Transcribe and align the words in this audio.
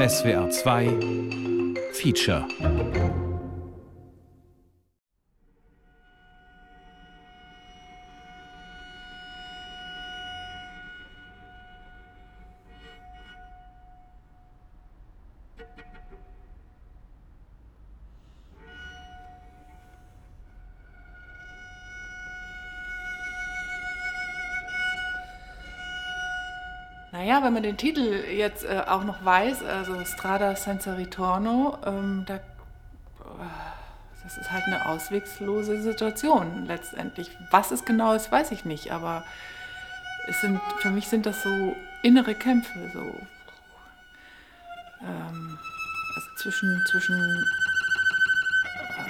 SWR 0.00 0.48
2 0.50 1.92
Feature 1.92 2.46
man 27.60 27.62
den 27.62 27.76
Titel 27.76 28.00
jetzt 28.00 28.64
äh, 28.64 28.82
auch 28.86 29.04
noch 29.04 29.22
weiß, 29.24 29.62
also 29.62 30.02
Strada 30.04 30.56
senza 30.56 30.94
ritorno, 30.94 31.76
ähm, 31.84 32.24
da, 32.26 32.36
äh, 32.36 32.40
das 34.24 34.38
ist 34.38 34.50
halt 34.50 34.64
eine 34.66 34.86
auswegslose 34.86 35.82
Situation 35.82 36.64
letztendlich. 36.66 37.30
Was 37.50 37.70
es 37.70 37.84
genau 37.84 38.14
ist, 38.14 38.32
weiß 38.32 38.50
ich 38.52 38.64
nicht, 38.64 38.92
aber 38.92 39.24
es 40.28 40.40
sind, 40.40 40.60
für 40.78 40.90
mich 40.90 41.08
sind 41.08 41.26
das 41.26 41.42
so 41.42 41.76
innere 42.02 42.34
Kämpfe, 42.34 42.90
so 42.94 43.00
ähm, 45.02 45.58
also 46.14 46.28
zwischen, 46.36 46.82
zwischen 46.90 47.44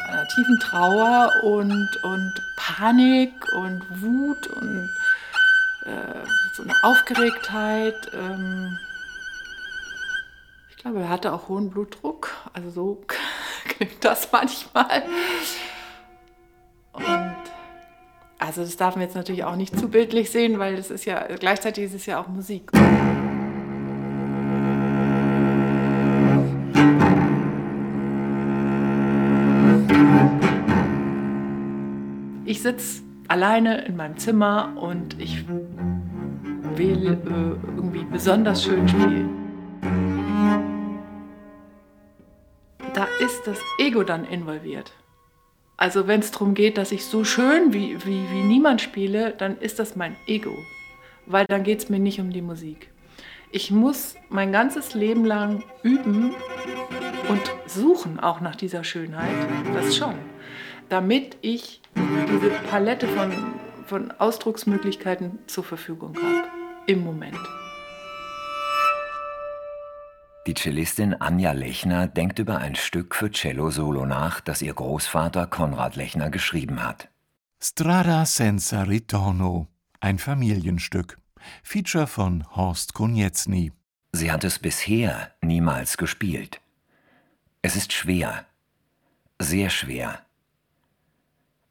einer 0.08 0.26
tiefen 0.26 0.58
Trauer 0.58 1.30
und, 1.44 1.88
und 2.02 2.32
Panik 2.56 3.32
und 3.52 4.02
Wut 4.02 4.48
und 4.48 4.90
äh, 5.84 6.24
so 6.54 6.62
eine 6.62 6.74
Aufgeregtheit. 6.82 8.10
Ähm 8.14 8.78
ich 10.70 10.76
glaube, 10.76 11.00
er 11.00 11.08
hatte 11.08 11.32
auch 11.32 11.48
hohen 11.48 11.70
Blutdruck. 11.70 12.34
Also 12.52 12.70
so 12.70 13.02
klingt 13.64 14.04
das 14.04 14.30
manchmal. 14.32 15.02
Und 16.92 17.36
also 18.38 18.62
das 18.62 18.76
darf 18.76 18.96
man 18.96 19.04
jetzt 19.04 19.14
natürlich 19.14 19.44
auch 19.44 19.56
nicht 19.56 19.78
zu 19.78 19.88
bildlich 19.88 20.30
sehen, 20.30 20.58
weil 20.58 20.76
das 20.76 20.90
ist 20.90 21.04
ja 21.04 21.26
gleichzeitig 21.36 21.84
ist 21.84 21.94
es 21.94 22.06
ja 22.06 22.20
auch 22.20 22.28
Musik. 22.28 22.70
Ich 32.46 32.62
sitze 32.62 33.02
alleine 33.30 33.84
in 33.84 33.96
meinem 33.96 34.18
Zimmer 34.18 34.72
und 34.76 35.18
ich 35.20 35.46
will 36.74 37.06
äh, 37.06 37.76
irgendwie 37.76 38.04
besonders 38.04 38.64
schön 38.64 38.88
spielen. 38.88 39.30
Da 42.92 43.06
ist 43.20 43.46
das 43.46 43.58
Ego 43.78 44.02
dann 44.02 44.24
involviert. 44.24 44.92
Also 45.76 46.08
wenn 46.08 46.20
es 46.20 46.32
darum 46.32 46.54
geht, 46.54 46.76
dass 46.76 46.90
ich 46.90 47.04
so 47.04 47.22
schön 47.22 47.72
wie, 47.72 48.04
wie, 48.04 48.24
wie 48.32 48.42
niemand 48.42 48.80
spiele, 48.80 49.32
dann 49.38 49.58
ist 49.58 49.78
das 49.78 49.94
mein 49.94 50.16
Ego. 50.26 50.58
Weil 51.26 51.46
dann 51.46 51.62
geht 51.62 51.78
es 51.78 51.88
mir 51.88 52.00
nicht 52.00 52.20
um 52.20 52.32
die 52.32 52.42
Musik. 52.42 52.90
Ich 53.52 53.70
muss 53.70 54.16
mein 54.28 54.50
ganzes 54.50 54.94
Leben 54.94 55.24
lang 55.24 55.62
üben 55.84 56.34
und 57.28 57.40
suchen 57.66 58.18
auch 58.18 58.40
nach 58.40 58.56
dieser 58.56 58.82
Schönheit, 58.82 59.36
das 59.72 59.96
schon, 59.96 60.14
damit 60.88 61.36
ich 61.42 61.79
diese 62.26 62.50
Palette 62.68 63.08
von, 63.08 63.32
von 63.86 64.10
Ausdrucksmöglichkeiten 64.12 65.38
zur 65.46 65.64
Verfügung 65.64 66.16
habe. 66.16 66.48
Im 66.86 67.04
Moment. 67.04 67.38
Die 70.46 70.54
Cellistin 70.54 71.14
Anja 71.14 71.52
Lechner 71.52 72.08
denkt 72.08 72.38
über 72.38 72.58
ein 72.58 72.74
Stück 72.74 73.14
für 73.14 73.30
Cello-Solo 73.30 74.06
nach, 74.06 74.40
das 74.40 74.62
ihr 74.62 74.74
Großvater 74.74 75.46
Konrad 75.46 75.96
Lechner 75.96 76.30
geschrieben 76.30 76.82
hat. 76.82 77.08
Strada 77.62 78.24
senza 78.24 78.82
ritorno, 78.84 79.68
ein 80.00 80.18
Familienstück. 80.18 81.18
Feature 81.62 82.06
von 82.06 82.44
Horst 82.56 82.94
Konietzny. 82.94 83.72
Sie 84.12 84.32
hat 84.32 84.44
es 84.44 84.58
bisher 84.58 85.30
niemals 85.42 85.96
gespielt. 85.98 86.60
Es 87.62 87.76
ist 87.76 87.92
schwer. 87.92 88.46
Sehr 89.38 89.70
schwer. 89.70 90.20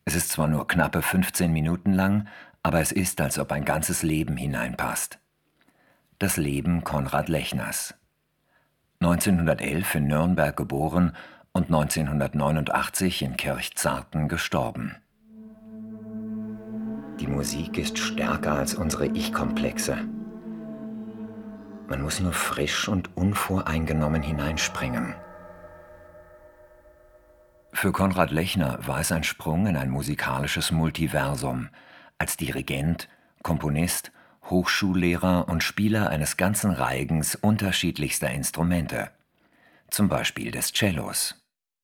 Es 0.09 0.15
ist 0.15 0.31
zwar 0.31 0.47
nur 0.47 0.67
knappe 0.67 1.03
15 1.03 1.53
Minuten 1.53 1.93
lang, 1.93 2.27
aber 2.63 2.81
es 2.81 2.91
ist, 2.91 3.21
als 3.21 3.37
ob 3.37 3.51
ein 3.51 3.63
ganzes 3.63 4.01
Leben 4.01 4.37
hineinpasst. 4.37 5.19
Das 6.17 6.35
Leben 6.35 6.83
Konrad 6.83 7.29
Lechners. 7.29 7.93
1911 9.01 9.93
in 9.93 10.07
Nürnberg 10.07 10.57
geboren 10.57 11.15
und 11.51 11.65
1989 11.65 13.21
in 13.21 13.37
Kirchzarten 13.37 14.27
gestorben. 14.29 14.95
Die 17.19 17.27
Musik 17.27 17.77
ist 17.77 17.99
stärker 17.99 18.53
als 18.53 18.73
unsere 18.73 19.05
Ich-Komplexe. 19.05 19.95
Man 21.87 22.01
muss 22.01 22.19
nur 22.19 22.33
frisch 22.33 22.87
und 22.87 23.15
unvoreingenommen 23.15 24.23
hineinspringen. 24.23 25.13
Für 27.71 27.91
Konrad 27.91 28.31
Lechner 28.31 28.79
war 28.85 28.99
es 28.99 29.11
ein 29.11 29.23
Sprung 29.23 29.67
in 29.67 29.77
ein 29.77 29.89
musikalisches 29.89 30.71
Multiversum, 30.71 31.69
als 32.17 32.35
Dirigent, 32.35 33.07
Komponist, 33.43 34.11
Hochschullehrer 34.49 35.47
und 35.47 35.63
Spieler 35.63 36.09
eines 36.09 36.35
ganzen 36.37 36.71
Reigens 36.71 37.35
unterschiedlichster 37.35 38.31
Instrumente, 38.31 39.11
zum 39.89 40.09
Beispiel 40.09 40.51
des 40.51 40.73
Cellos. 40.73 41.35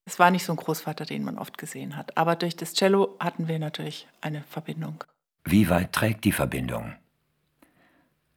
Es 0.06 0.20
war 0.20 0.32
nicht 0.32 0.46
so 0.46 0.54
ein 0.54 0.58
Großvater, 0.58 1.06
den 1.06 1.24
man 1.24 1.38
oft 1.38 1.58
gesehen 1.58 1.96
hat, 1.96 2.18
aber 2.18 2.36
durch 2.36 2.56
das 2.56 2.74
Cello 2.74 3.16
hatten 3.20 3.48
wir 3.48 3.60
natürlich 3.60 4.08
eine 4.22 4.44
Verbindung. 4.44 5.04
Wie 5.44 5.70
weit 5.70 5.94
trägt 5.94 6.26
die 6.26 6.32
Verbindung? 6.32 6.96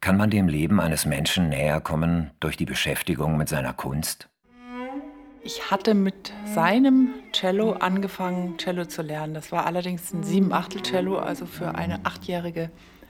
Kann 0.01 0.17
man 0.17 0.29
dem 0.29 0.47
Leben 0.47 0.79
eines 0.79 1.05
Menschen 1.05 1.49
näher 1.49 1.81
kommen 1.81 2.31
durch 2.39 2.55
die 2.55 2.65
Beschäftigung 2.65 3.37
mit 3.37 3.49
seiner 3.49 3.73
Kunst? 3.73 4.29
Ich 5.43 5.71
hatte 5.71 5.93
mit 5.93 6.33
seinem 6.53 7.13
Cello 7.31 7.71
angefangen, 7.71 8.57
Cello 8.57 8.85
zu 8.85 9.01
lernen. 9.01 9.33
Das 9.33 9.51
war 9.51 9.65
allerdings 9.65 10.13
ein 10.13 10.23
Sieben-Achtel-Cello, 10.23 11.17
also 11.17 11.45
für 11.45 11.75
eine 11.75 12.01
Achtjährige 12.05 12.69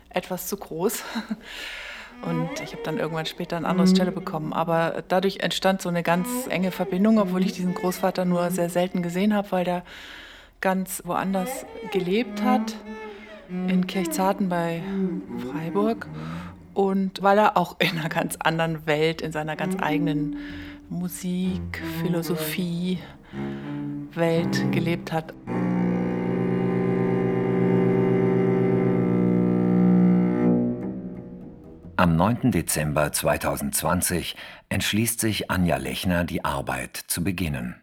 etwas 0.09 0.47
zu 0.47 0.57
groß. 0.57 1.03
Und 2.21 2.49
ich 2.61 2.73
habe 2.73 2.83
dann 2.83 2.99
irgendwann 2.99 3.25
später 3.25 3.55
ein 3.57 3.65
anderes 3.65 3.93
Cello 3.93 4.11
bekommen. 4.11 4.53
Aber 4.53 5.03
dadurch 5.07 5.39
entstand 5.39 5.81
so 5.81 5.89
eine 5.89 6.03
ganz 6.03 6.27
enge 6.49 6.71
Verbindung, 6.71 7.17
obwohl 7.17 7.43
ich 7.43 7.53
diesen 7.53 7.73
Großvater 7.73 8.25
nur 8.25 8.51
sehr 8.51 8.69
selten 8.69 9.01
gesehen 9.01 9.33
habe, 9.33 9.51
weil 9.51 9.63
der 9.63 9.83
ganz 10.61 11.01
woanders 11.05 11.65
gelebt 11.91 12.43
hat, 12.43 12.75
in 13.49 13.87
Kirchzarten 13.87 14.49
bei 14.49 14.83
Freiburg. 15.49 16.07
Und 16.73 17.23
weil 17.23 17.37
er 17.37 17.57
auch 17.57 17.77
in 17.79 17.97
einer 17.97 18.09
ganz 18.09 18.35
anderen 18.37 18.85
Welt, 18.85 19.21
in 19.21 19.31
seiner 19.31 19.55
ganz 19.55 19.75
eigenen 19.81 20.37
Musik, 20.89 21.83
Philosophie, 22.01 22.97
Welt 24.13 24.71
gelebt 24.71 25.11
hat. 25.11 25.35
Am 31.95 32.15
9. 32.15 32.49
Dezember 32.51 33.11
2020 33.11 34.35
entschließt 34.69 35.19
sich 35.19 35.51
Anja 35.51 35.77
Lechner, 35.77 36.23
die 36.23 36.43
Arbeit 36.43 36.97
zu 36.97 37.23
beginnen. 37.23 37.79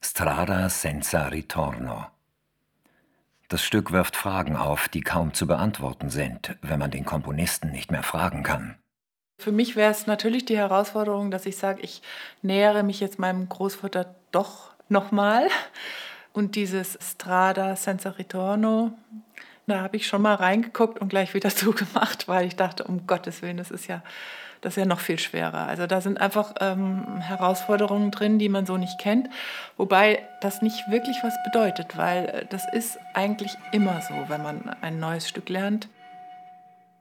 Strada 0.00 0.68
senza 0.68 1.26
ritorno. 1.26 2.06
Das 3.48 3.64
Stück 3.64 3.90
wirft 3.90 4.14
Fragen 4.14 4.54
auf, 4.54 4.88
die 4.88 5.00
kaum 5.00 5.34
zu 5.34 5.48
beantworten 5.48 6.10
sind, 6.10 6.56
wenn 6.62 6.78
man 6.78 6.92
den 6.92 7.04
Komponisten 7.04 7.72
nicht 7.72 7.90
mehr 7.90 8.04
fragen 8.04 8.44
kann. 8.44 8.76
Für 9.38 9.52
mich 9.52 9.76
wäre 9.76 9.90
es 9.90 10.06
natürlich 10.06 10.44
die 10.44 10.56
Herausforderung, 10.56 11.30
dass 11.30 11.46
ich 11.46 11.56
sage, 11.56 11.82
ich 11.82 12.02
nähere 12.42 12.82
mich 12.82 13.00
jetzt 13.00 13.18
meinem 13.18 13.48
Großvater 13.48 14.14
doch 14.32 14.70
nochmal. 14.88 15.48
Und 16.32 16.54
dieses 16.54 16.98
Strada 17.00 17.76
senza 17.76 18.10
ritorno, 18.10 18.92
da 19.66 19.80
habe 19.80 19.96
ich 19.96 20.06
schon 20.06 20.22
mal 20.22 20.34
reingeguckt 20.34 20.98
und 21.00 21.08
gleich 21.08 21.34
wieder 21.34 21.50
zugemacht, 21.54 22.28
weil 22.28 22.46
ich 22.46 22.56
dachte, 22.56 22.84
um 22.84 23.06
Gottes 23.06 23.42
Willen, 23.42 23.56
das 23.56 23.70
ist 23.70 23.86
ja, 23.86 24.02
das 24.60 24.74
ist 24.74 24.82
ja 24.82 24.86
noch 24.86 25.00
viel 25.00 25.18
schwerer. 25.18 25.66
Also 25.66 25.86
da 25.86 26.00
sind 26.00 26.20
einfach 26.20 26.54
ähm, 26.60 27.20
Herausforderungen 27.20 28.10
drin, 28.10 28.38
die 28.38 28.48
man 28.48 28.64
so 28.66 28.76
nicht 28.76 28.98
kennt. 28.98 29.28
Wobei 29.76 30.26
das 30.40 30.62
nicht 30.62 30.90
wirklich 30.90 31.18
was 31.22 31.34
bedeutet, 31.44 31.96
weil 31.96 32.26
äh, 32.26 32.46
das 32.46 32.64
ist 32.72 32.98
eigentlich 33.14 33.52
immer 33.72 34.00
so, 34.00 34.14
wenn 34.28 34.42
man 34.42 34.74
ein 34.80 34.98
neues 34.98 35.28
Stück 35.28 35.48
lernt. 35.48 35.88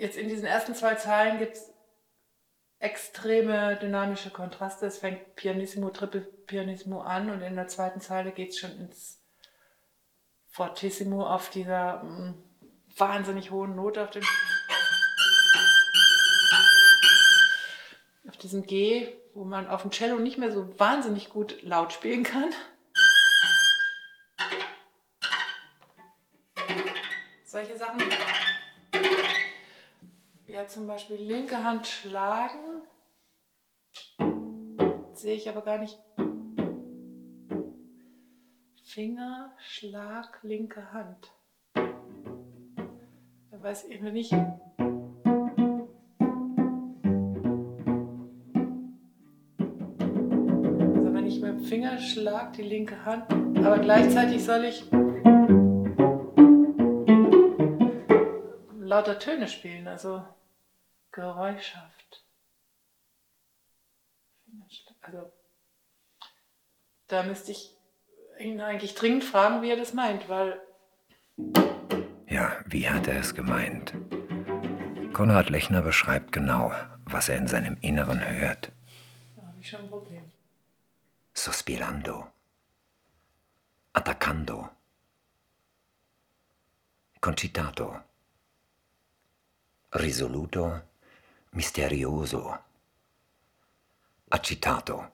jetzt 0.00 0.16
in 0.16 0.28
diesen 0.28 0.46
ersten 0.46 0.74
zwei 0.74 0.94
Zeilen 0.94 1.38
gibt 1.38 1.56
es 1.56 1.72
extreme 2.78 3.76
dynamische 3.76 4.30
Kontraste. 4.30 4.86
Es 4.86 4.98
fängt 4.98 5.36
Pianissimo, 5.36 5.90
Triple 5.90 6.22
Pianissimo 6.22 7.02
an 7.02 7.30
und 7.30 7.42
in 7.42 7.54
der 7.54 7.68
zweiten 7.68 8.00
Zeile 8.00 8.32
geht 8.32 8.50
es 8.50 8.58
schon 8.58 8.76
ins 8.78 9.22
Fortissimo 10.48 11.26
auf 11.26 11.50
dieser 11.50 12.02
mh, 12.02 12.30
mm, 12.30 12.44
wahnsinnig 12.96 13.50
hohen 13.50 13.76
Note 13.76 14.02
auf, 14.02 14.10
den, 14.10 14.24
auf 18.26 18.36
diesem 18.38 18.64
G, 18.64 19.12
wo 19.34 19.44
man 19.44 19.68
auf 19.68 19.82
dem 19.82 19.90
Cello 19.90 20.18
nicht 20.18 20.38
mehr 20.38 20.50
so 20.50 20.78
wahnsinnig 20.78 21.28
gut 21.28 21.62
laut 21.62 21.92
spielen 21.92 22.24
kann. 22.24 22.50
Solche 27.44 27.76
Sachen. 27.76 28.00
Ja, 30.60 30.66
zum 30.66 30.86
Beispiel 30.86 31.16
linke 31.16 31.64
Hand 31.64 31.86
schlagen. 31.86 32.82
Sehe 35.14 35.34
ich 35.34 35.48
aber 35.48 35.62
gar 35.62 35.78
nicht. 35.78 35.98
Finger, 38.84 39.54
Schlag, 39.56 40.38
linke 40.42 40.92
Hand. 40.92 41.32
Da 41.72 43.62
weiß 43.62 43.84
ich 43.84 44.02
nicht. 44.02 44.34
Also 44.34 44.44
wenn 51.14 51.26
ich 51.26 51.40
mit 51.40 51.52
dem 51.52 51.60
Finger 51.60 51.96
schlag 51.96 52.52
die 52.52 52.64
linke 52.64 53.02
Hand, 53.06 53.32
aber 53.64 53.78
gleichzeitig 53.78 54.44
soll 54.44 54.64
ich 54.64 54.84
lauter 58.78 59.18
Töne 59.18 59.48
spielen, 59.48 59.88
also 59.88 60.22
geräuschhaft. 61.12 62.24
Also 65.02 65.32
da 67.06 67.22
müsste 67.22 67.52
ich 67.52 67.76
ihn 68.38 68.60
eigentlich 68.60 68.94
dringend 68.94 69.24
fragen, 69.24 69.62
wie 69.62 69.70
er 69.70 69.76
das 69.76 69.94
meint, 69.94 70.28
weil. 70.28 70.60
Ja, 72.28 72.56
wie 72.66 72.88
hat 72.88 73.06
er 73.08 73.18
es 73.18 73.34
gemeint? 73.34 73.94
Konrad 75.12 75.50
Lechner 75.50 75.82
beschreibt 75.82 76.32
genau, 76.32 76.72
was 77.04 77.28
er 77.28 77.36
in 77.36 77.48
seinem 77.48 77.76
Inneren 77.80 78.20
hört. 78.24 78.70
Da 79.36 79.42
habe 79.42 79.58
ich 79.60 79.68
schon 79.68 79.80
ein 79.80 79.88
Problem. 79.88 80.30
Sospirando. 81.34 82.28
Attaccando. 83.92 84.68
Concitato. 87.20 88.00
Risoluto. 89.92 90.80
Misterioso. 91.52 92.54
Accitato. 94.30 95.04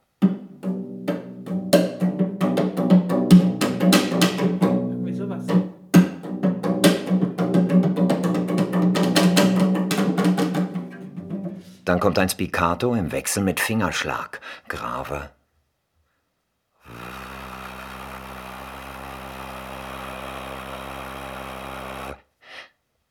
Dann 11.86 12.00
kommt 12.00 12.18
ein 12.18 12.28
Spiccato 12.28 12.94
im 12.94 13.12
Wechsel 13.12 13.42
mit 13.42 13.60
Fingerschlag. 13.60 14.40
Grave. 14.68 15.30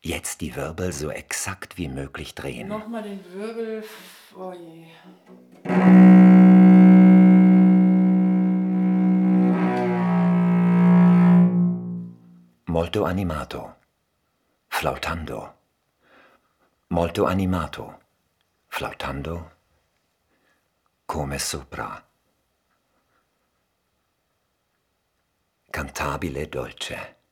Jetzt 0.05 0.41
die 0.41 0.55
Wirbel 0.55 0.93
so 0.93 1.09
exakt 1.09 1.79
wie 1.79 1.87
möglich 1.87 2.35
drehen. 2.35 2.67
Nochmal 2.67 3.01
den 3.01 3.25
Wirbel. 3.33 3.83
Oh 4.35 4.53
je. 4.53 4.85
Molto 12.67 13.05
animato. 13.05 13.73
Flautando. 14.69 15.55
Molto 16.89 17.25
animato 17.25 17.99
flautando 18.67 19.51
come 21.07 21.39
sopra. 21.39 22.07
Cantabile 25.71 26.47
dolce. 26.47 27.24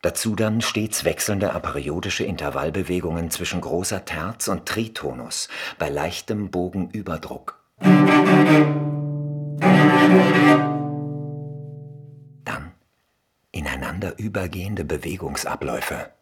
Dazu 0.00 0.36
dann 0.36 0.60
stets 0.60 1.04
wechselnde 1.04 1.52
aperiodische 1.52 2.22
Intervallbewegungen 2.22 3.32
zwischen 3.32 3.60
großer 3.60 4.04
Terz 4.04 4.46
und 4.46 4.64
Tritonus 4.66 5.48
bei 5.76 5.88
leichtem 5.88 6.52
Bogenüberdruck. 6.52 7.58
Dann 12.44 12.72
ineinander 13.50 14.16
übergehende 14.18 14.84
Bewegungsabläufe. 14.84 16.12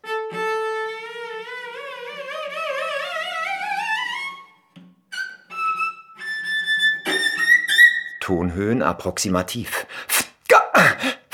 Tonhöhen 8.20 8.82
approximativ. 8.82 9.86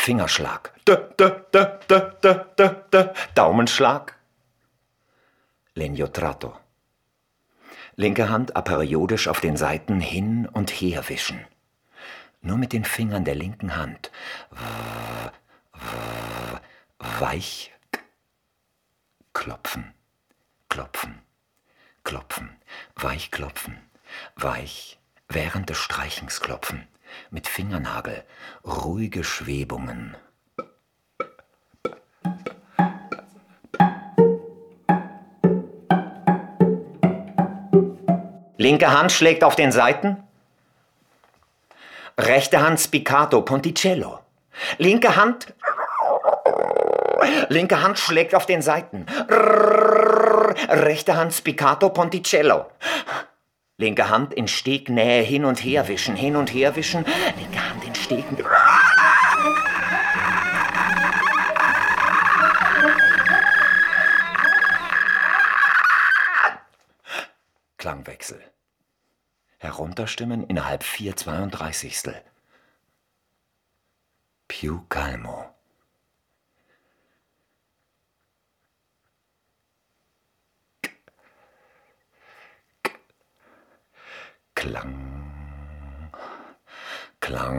Fingerschlag. 0.05 0.73
Daumenschlag. 3.37 4.19
Legno 5.75 6.09
tratto. 6.09 6.59
Linke 7.95 8.29
Hand 8.29 8.57
aperiodisch 8.57 9.29
auf 9.29 9.41
den 9.41 9.57
Seiten 9.57 10.01
hin 10.01 10.49
und 10.49 10.71
her 10.71 11.09
wischen. 11.09 11.47
Nur 12.41 12.57
mit 12.59 12.73
den 12.73 12.85
Fingern 12.85 13.25
der 13.25 13.37
linken 13.37 13.77
Hand. 13.77 14.11
Weich 16.99 17.73
klopfen, 19.33 19.95
klopfen, 20.69 21.23
klopfen, 22.03 22.57
weich 22.97 23.31
klopfen, 23.31 23.79
weich 24.35 24.99
während 25.29 25.71
des 25.71 25.79
Streichens 25.79 26.41
klopfen, 26.41 26.89
mit 27.31 27.47
Fingernagel, 27.47 28.25
ruhige 28.65 29.25
Schwebungen. 29.25 30.17
Linke 38.63 38.93
Hand 38.93 39.11
schlägt 39.11 39.43
auf 39.43 39.57
den 39.57 39.73
Seiten. 39.73 40.23
Rechte 42.17 42.61
Hand 42.61 42.79
Spiccato 42.79 43.43
Ponticello. 43.43 44.21
Linke 44.79 45.17
Hand. 45.17 45.53
Linke 47.49 47.83
Hand 47.83 47.99
schlägt 47.99 48.37
auf 48.37 48.47
den 48.47 48.63
Seiten. 48.63 49.07
Rechte 50.69 51.17
Hand 51.17 51.33
Spiccato 51.35 51.91
Ponticello. 51.91 52.67
Linke 53.83 54.09
Hand 54.09 54.33
in 54.33 54.47
Stegnähe 54.47 55.23
hin 55.23 55.45
und 55.45 55.59
her 55.65 55.89
wischen, 55.89 56.15
hin 56.15 56.37
und 56.37 56.55
her 56.55 56.77
wischen. 56.77 57.05
Linke 57.05 57.69
Hand 57.69 57.85
in 57.85 57.95
Steg. 57.97 58.25
Klangwechsel. 67.77 68.41
Herunterstimmen 69.59 70.47
innerhalb 70.47 70.85
4 70.85 71.17
32. 71.17 72.23
Più 74.47 74.87
calmo. 74.89 75.52
Klang. 84.63 84.95
Klang. 87.19 87.59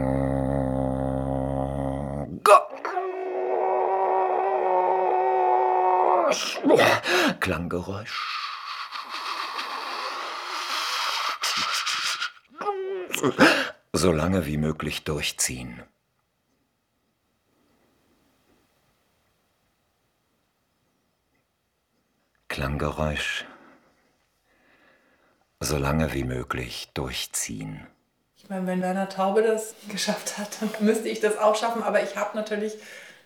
Klanggeräusch. 7.40 8.18
So 13.92 14.10
lange 14.10 14.46
wie 14.46 14.56
möglich 14.56 15.04
durchziehen. 15.04 15.82
Klanggeräusch 22.48 23.44
so 25.64 25.76
lange 25.76 26.12
wie 26.14 26.24
möglich 26.24 26.90
durchziehen. 26.94 27.86
Ich 28.36 28.48
meine, 28.50 28.66
wenn 28.66 28.82
Werner 28.82 29.08
Taube 29.08 29.42
das 29.42 29.74
geschafft 29.88 30.36
hat, 30.38 30.60
dann 30.60 30.70
müsste 30.80 31.08
ich 31.08 31.20
das 31.20 31.38
auch 31.38 31.56
schaffen. 31.56 31.82
Aber 31.82 32.02
ich 32.02 32.16
habe 32.16 32.36
natürlich 32.36 32.74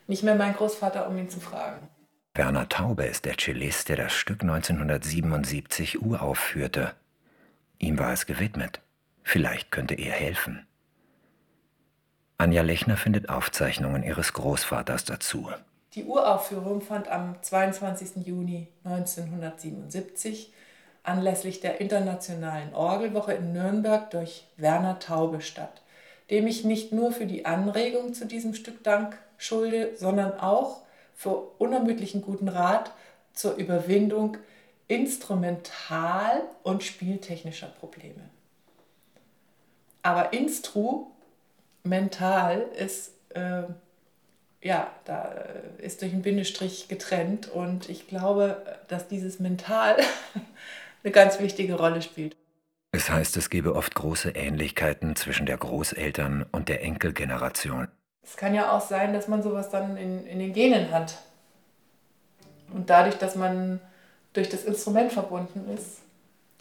nicht 0.07 0.23
mehr 0.23 0.35
meinen 0.35 0.54
Großvater, 0.54 1.09
um 1.09 1.18
ihn 1.18 1.28
zu 1.28 1.40
fragen. 1.40 1.88
Werner 2.35 2.68
Taube 2.68 3.04
ist 3.04 3.25
der 3.25 3.37
Cellist, 3.37 3.88
der 3.88 3.97
das 3.97 4.12
Stück 4.12 4.42
1977 4.42 6.00
uraufführte. 6.00 6.95
Ihm 7.78 7.99
war 7.99 8.12
es 8.12 8.26
gewidmet. 8.26 8.80
Vielleicht 9.25 9.73
könnte 9.73 9.95
er 9.95 10.12
helfen. 10.12 10.66
Anja 12.38 12.62
Lechner 12.62 12.97
findet 12.97 13.28
Aufzeichnungen 13.28 14.04
ihres 14.04 14.33
Großvaters 14.33 15.04
dazu. 15.04 15.50
Die 15.95 16.04
Uraufführung 16.04 16.80
fand 16.80 17.09
am 17.09 17.42
22. 17.42 18.25
Juni 18.25 18.68
1977 18.85 20.52
anlässlich 21.09 21.61
der 21.61 21.81
Internationalen 21.81 22.75
Orgelwoche 22.75 23.33
in 23.33 23.53
Nürnberg 23.53 24.11
durch 24.11 24.47
Werner 24.57 24.99
Taube 24.99 25.41
statt, 25.41 25.83
dem 26.31 26.47
ich 26.47 26.65
nicht 26.65 26.93
nur 26.93 27.12
für 27.12 27.27
die 27.27 27.47
Anregung 27.47 28.15
zu 28.15 28.27
diesem 28.27 28.55
Stück 28.55 28.85
Dank 28.85 29.19
schulde, 29.38 29.93
sondern 29.97 30.38
auch 30.38 30.83
für 31.15 31.37
unermüdlichen 31.59 32.23
guten 32.23 32.49
Rat 32.49 32.93
zur 33.33 33.55
Überwindung 33.55 34.37
instrumental- 34.87 36.43
und 36.62 36.83
spieltechnischer 36.83 37.69
Probleme. 37.69 38.29
Aber 40.03 40.33
instrumental 40.33 42.67
ist, 42.77 43.12
äh, 43.31 43.62
ja, 44.62 44.91
da 45.05 45.35
ist 45.79 46.03
durch 46.03 46.12
einen 46.12 46.23
Bindestrich 46.23 46.88
getrennt 46.88 47.49
und 47.49 47.88
ich 47.88 48.09
glaube, 48.09 48.62
dass 48.88 49.09
dieses 49.09 49.38
Mental 49.38 49.97
eine 51.02 51.12
ganz 51.12 51.38
wichtige 51.40 51.75
Rolle 51.75 52.02
spielt. 52.02 52.37
Es 52.93 53.11
heißt, 53.11 53.37
es 53.37 53.50
gebe 53.50 53.75
oft 53.75 53.95
große 53.95 54.31
Ähnlichkeiten 54.31 55.14
zwischen 55.14 55.47
der 55.47 55.59
Großeltern 55.59 56.47
und 56.52 56.69
der 56.69 56.83
Enkelgeneration. 56.83 57.88
Es 58.23 58.37
kann 58.37 58.55
ja 58.55 58.73
auch 58.73 58.81
sein, 58.81 59.12
dass 59.12 59.28
man 59.28 59.43
sowas 59.43 59.71
dann 59.71 59.97
in, 59.97 60.26
in 60.26 60.38
den 60.38 60.52
Genen 60.52 60.90
hat. 60.90 61.19
Und 62.73 62.90
dadurch, 62.90 63.17
dass 63.17 63.37
man 63.37 63.81
durch 64.33 64.49
das 64.49 64.64
Instrument 64.64 65.12
verbunden 65.12 65.69
ist, 65.75 66.00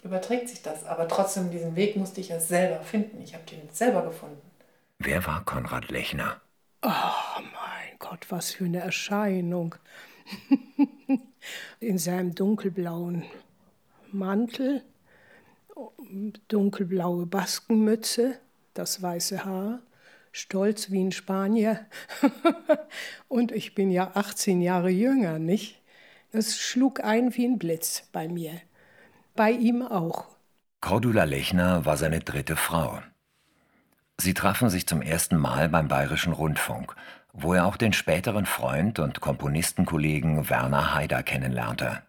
überträgt 0.02 0.48
sich 0.48 0.62
das. 0.62 0.84
Aber 0.84 1.08
trotzdem, 1.08 1.50
diesen 1.50 1.76
Weg 1.76 1.96
musste 1.96 2.20
ich 2.20 2.28
ja 2.28 2.40
selber 2.40 2.82
finden. 2.82 3.22
Ich 3.22 3.34
habe 3.34 3.44
den 3.44 3.68
selber 3.70 4.02
gefunden. 4.02 4.40
Wer 4.98 5.26
war 5.26 5.44
Konrad 5.44 5.90
Lechner? 5.90 6.40
Oh 6.82 7.40
mein 7.40 7.98
Gott, 7.98 8.26
was 8.30 8.52
für 8.52 8.64
eine 8.64 8.80
Erscheinung. 8.80 9.74
In 11.80 11.98
seinem 11.98 12.34
dunkelblauen 12.34 13.24
Mantel, 14.12 14.82
dunkelblaue 16.48 17.26
Baskenmütze, 17.26 18.38
das 18.74 19.02
weiße 19.02 19.44
Haar, 19.44 19.80
stolz 20.32 20.90
wie 20.90 21.02
ein 21.02 21.12
Spanier. 21.12 21.86
Und 23.28 23.52
ich 23.52 23.74
bin 23.74 23.90
ja 23.90 24.12
18 24.14 24.60
Jahre 24.60 24.90
jünger, 24.90 25.38
nicht? 25.38 25.80
Das 26.32 26.58
schlug 26.58 27.02
ein 27.02 27.34
wie 27.36 27.46
ein 27.46 27.58
Blitz 27.58 28.08
bei 28.12 28.28
mir. 28.28 28.60
Bei 29.34 29.50
ihm 29.50 29.82
auch. 29.82 30.26
Cordula 30.80 31.24
Lechner 31.24 31.84
war 31.86 31.96
seine 31.96 32.20
dritte 32.20 32.56
Frau. 32.56 33.00
Sie 34.18 34.34
trafen 34.34 34.68
sich 34.68 34.86
zum 34.86 35.00
ersten 35.00 35.36
Mal 35.36 35.68
beim 35.68 35.88
Bayerischen 35.88 36.32
Rundfunk, 36.32 36.94
wo 37.32 37.54
er 37.54 37.66
auch 37.66 37.76
den 37.76 37.92
späteren 37.92 38.46
Freund 38.46 38.98
und 38.98 39.20
Komponistenkollegen 39.20 40.50
Werner 40.50 40.94
Haider 40.94 41.22
kennenlernte. 41.22 42.02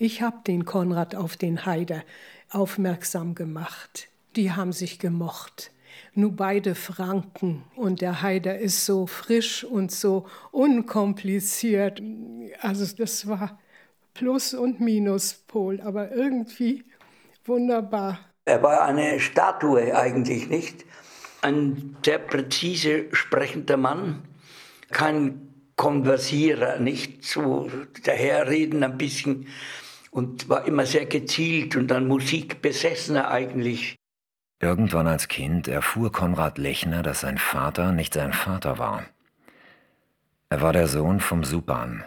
Ich 0.00 0.22
habe 0.22 0.36
den 0.46 0.64
Konrad 0.64 1.16
auf 1.16 1.36
den 1.36 1.66
Haider 1.66 2.04
aufmerksam 2.50 3.34
gemacht. 3.34 4.06
Die 4.36 4.52
haben 4.52 4.72
sich 4.72 5.00
gemocht. 5.00 5.72
Nur 6.14 6.30
beide 6.36 6.76
Franken 6.76 7.64
und 7.74 8.00
der 8.00 8.22
Haider 8.22 8.60
ist 8.60 8.86
so 8.86 9.08
frisch 9.08 9.64
und 9.64 9.90
so 9.90 10.28
unkompliziert. 10.52 12.00
Also 12.60 12.86
das 12.96 13.26
war 13.26 13.58
Plus- 14.14 14.54
und 14.54 14.78
Minuspol, 14.78 15.80
aber 15.80 16.12
irgendwie 16.12 16.84
wunderbar. 17.44 18.20
Er 18.44 18.62
war 18.62 18.84
eine 18.84 19.18
Statue 19.18 19.96
eigentlich 19.96 20.48
nicht. 20.48 20.84
Ein 21.42 21.96
sehr 22.04 22.20
präzise 22.20 23.06
sprechender 23.10 23.76
Mann, 23.76 24.22
kein 24.92 25.48
Konversierer, 25.74 26.78
nicht 26.78 27.24
so 27.24 27.68
daherreden 28.04 28.84
ein 28.84 28.96
bisschen 28.96 29.48
und 30.18 30.48
war 30.48 30.66
immer 30.66 30.84
sehr 30.84 31.06
gezielt 31.06 31.76
und 31.76 31.92
an 31.92 32.08
Musik 32.08 32.60
besessener 32.60 33.30
eigentlich. 33.30 33.94
Irgendwann 34.60 35.06
als 35.06 35.28
Kind 35.28 35.68
erfuhr 35.68 36.10
Konrad 36.10 36.58
Lechner, 36.58 37.04
dass 37.04 37.20
sein 37.20 37.38
Vater 37.38 37.92
nicht 37.92 38.14
sein 38.14 38.32
Vater 38.32 38.78
war. 38.78 39.04
Er 40.50 40.60
war 40.60 40.72
der 40.72 40.88
Sohn 40.88 41.20
vom 41.20 41.44
Supan. 41.44 42.02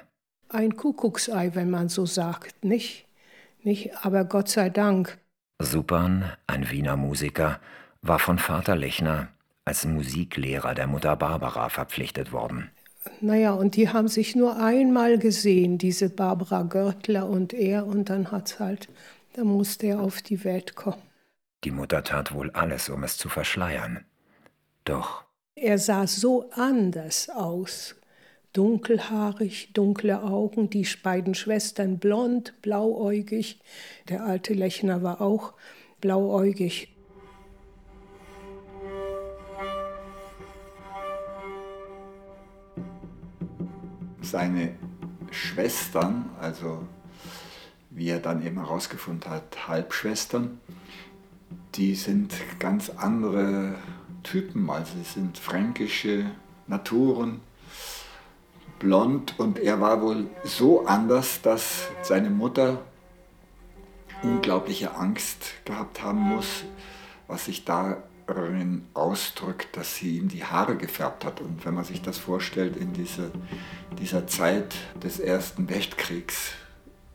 Ein 0.50 0.76
Kuckucksei, 0.76 1.52
wenn 1.54 1.70
man 1.70 1.88
so 1.88 2.06
sagt, 2.06 2.66
nicht? 2.66 3.08
Nicht, 3.64 3.92
aber 4.06 4.26
Gott 4.26 4.50
sei 4.50 4.70
Dank. 4.70 5.18
Supan, 5.60 6.34
ein 6.48 6.70
Wiener 6.70 6.98
Musiker, 6.98 7.62
war 8.02 8.20
von 8.20 8.40
Vater 8.40 8.76
Lechner 8.76 9.30
als 9.64 9.86
Musiklehrer 9.86 10.76
der 10.76 10.88
Mutter 10.88 11.16
Barbara 11.16 11.70
verpflichtet 11.70 12.34
worden. 12.34 12.72
Naja, 13.20 13.54
und 13.54 13.76
die 13.76 13.90
haben 13.90 14.08
sich 14.08 14.36
nur 14.36 14.58
einmal 14.58 15.18
gesehen, 15.18 15.78
diese 15.78 16.10
Barbara 16.10 16.64
Görtler 16.64 17.28
und 17.28 17.54
er, 17.54 17.88
und 17.88 18.10
dann 18.10 18.32
hat's 18.32 18.60
halt, 18.60 18.90
da 19.34 19.44
musste 19.44 19.88
er 19.88 20.02
auf 20.02 20.22
die 20.22 20.44
Welt 20.44 20.76
kommen. 20.76 21.02
Die 21.64 21.72
Mutter 21.72 22.04
tat 22.04 22.34
wohl 22.34 22.52
alles, 22.52 22.90
um 22.90 23.04
es 23.04 23.18
zu 23.18 23.30
verschleiern. 23.30 24.06
Doch. 24.86 25.24
Er 25.56 25.78
sah 25.78 26.08
so 26.08 26.50
anders 26.52 27.30
aus. 27.30 27.96
Dunkelhaarig, 28.54 29.72
dunkle 29.74 30.24
Augen, 30.24 30.70
die 30.70 30.88
beiden 31.02 31.36
Schwestern 31.36 32.00
blond, 32.00 32.54
blauäugig. 32.62 33.60
Der 34.10 34.26
alte 34.26 34.54
Lechner 34.54 35.04
war 35.04 35.22
auch 35.22 35.54
blauäugig. 36.02 36.90
Seine 44.22 44.76
Schwestern, 45.32 46.30
also 46.40 46.88
wie 47.90 48.10
er 48.10 48.20
dann 48.20 48.46
eben 48.46 48.58
herausgefunden 48.58 49.30
hat, 49.30 49.68
Halbschwestern, 49.68 50.60
die 51.76 51.96
sind 51.96 52.34
ganz 52.60 52.90
andere 52.90 53.76
Typen. 54.24 54.70
Also 54.70 54.94
sie 54.98 55.20
sind 55.20 55.38
fränkische 55.38 56.32
Naturen, 56.68 57.42
blond 58.80 59.40
und 59.40 59.60
er 59.60 59.80
war 59.82 60.02
wohl 60.02 60.28
so 60.44 60.86
anders, 60.86 61.42
dass 61.42 61.88
seine 62.02 62.30
Mutter 62.30 62.82
unglaubliche 64.24 64.96
Angst 64.96 65.66
gehabt 65.66 66.02
haben 66.02 66.20
muss, 66.20 66.64
was 67.28 67.46
sich 67.46 67.66
darin 67.66 67.98
ausdrückt, 68.94 69.76
dass 69.78 69.96
sie 69.96 70.18
ihm 70.18 70.28
die 70.28 70.44
Haare 70.44 70.78
gefärbt 70.78 71.26
hat. 71.26 71.42
Und 71.42 71.66
wenn 71.66 71.74
man 71.74 71.84
sich 71.84 72.02
das 72.02 72.18
vorstellt 72.18 72.78
in 72.78 72.94
diese, 72.94 73.32
dieser 74.00 74.28
Zeit 74.28 74.76
des 75.04 75.20
Ersten 75.20 75.70
Weltkriegs, 75.70 76.54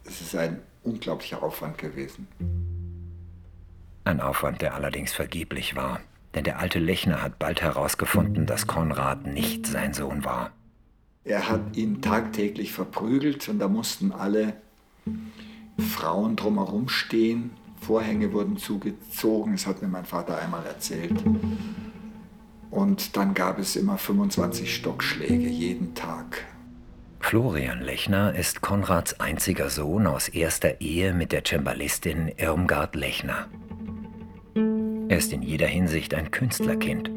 es 0.04 0.20
ist 0.20 0.36
ein 0.36 0.60
unglaublicher 0.82 1.42
Aufwand 1.42 1.78
gewesen. 1.78 2.28
Ein 4.04 4.20
Aufwand, 4.20 4.62
der 4.62 4.74
allerdings 4.74 5.12
vergeblich 5.12 5.74
war, 5.74 6.00
denn 6.34 6.44
der 6.44 6.58
alte 6.58 6.78
Lechner 6.78 7.22
hat 7.22 7.38
bald 7.38 7.60
herausgefunden, 7.60 8.46
dass 8.46 8.66
Konrad 8.66 9.26
nicht 9.26 9.66
sein 9.66 9.94
Sohn 9.94 10.24
war. 10.24 10.52
Er 11.24 11.48
hat 11.48 11.76
ihn 11.76 12.02
tagtäglich 12.02 12.72
verprügelt 12.72 13.48
und 13.48 13.58
da 13.58 13.66
mussten 13.66 14.12
alle 14.12 14.52
Frauen 15.76 16.36
drumherum 16.36 16.88
stehen. 16.88 17.50
Vorhänge 17.80 18.32
wurden 18.32 18.56
zugezogen, 18.56 19.52
das 19.52 19.66
hat 19.66 19.82
mir 19.82 19.88
mein 19.88 20.04
Vater 20.04 20.38
einmal 20.38 20.64
erzählt. 20.66 21.22
Und 22.70 23.16
dann 23.16 23.34
gab 23.34 23.58
es 23.58 23.76
immer 23.76 23.98
25 23.98 24.74
Stockschläge 24.74 25.48
jeden 25.48 25.94
Tag. 25.94 26.44
Florian 27.20 27.80
Lechner 27.80 28.34
ist 28.34 28.60
Konrads 28.60 29.18
einziger 29.18 29.68
Sohn 29.68 30.06
aus 30.06 30.28
erster 30.28 30.80
Ehe 30.80 31.12
mit 31.12 31.32
der 31.32 31.42
Cembalistin 31.44 32.28
Irmgard 32.36 32.94
Lechner. 32.94 33.48
Er 35.08 35.18
ist 35.18 35.32
in 35.32 35.42
jeder 35.42 35.66
Hinsicht 35.66 36.14
ein 36.14 36.30
Künstlerkind. 36.30 37.10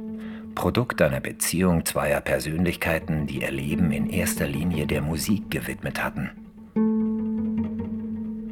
Produkt 0.55 1.01
einer 1.01 1.19
Beziehung 1.19 1.85
zweier 1.85 2.21
Persönlichkeiten, 2.21 3.27
die 3.27 3.41
ihr 3.41 3.51
Leben 3.51 3.91
in 3.91 4.09
erster 4.09 4.47
Linie 4.47 4.87
der 4.87 5.01
Musik 5.01 5.51
gewidmet 5.51 6.03
hatten. 6.03 6.31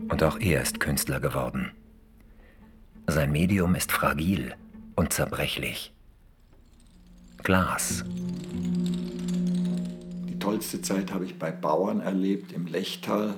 Und 0.09 0.23
auch 0.23 0.39
er 0.39 0.61
ist 0.61 0.79
Künstler 0.79 1.19
geworden. 1.19 1.71
Sein 3.09 3.31
Medium 3.31 3.73
ist 3.75 3.93
fragil 3.93 4.53
und 4.97 5.13
zerbrechlich. 5.13 5.93
Glas. 7.41 8.03
Die 10.27 10.37
tollste 10.37 10.81
Zeit 10.81 11.13
habe 11.13 11.23
ich 11.23 11.39
bei 11.39 11.49
Bauern 11.51 12.01
erlebt 12.01 12.51
im 12.51 12.67
Lechtal. 12.67 13.33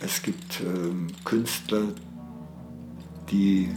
Es 0.00 0.22
gibt 0.22 0.60
ähm, 0.60 1.06
Künstler, 1.24 1.84
die 3.30 3.70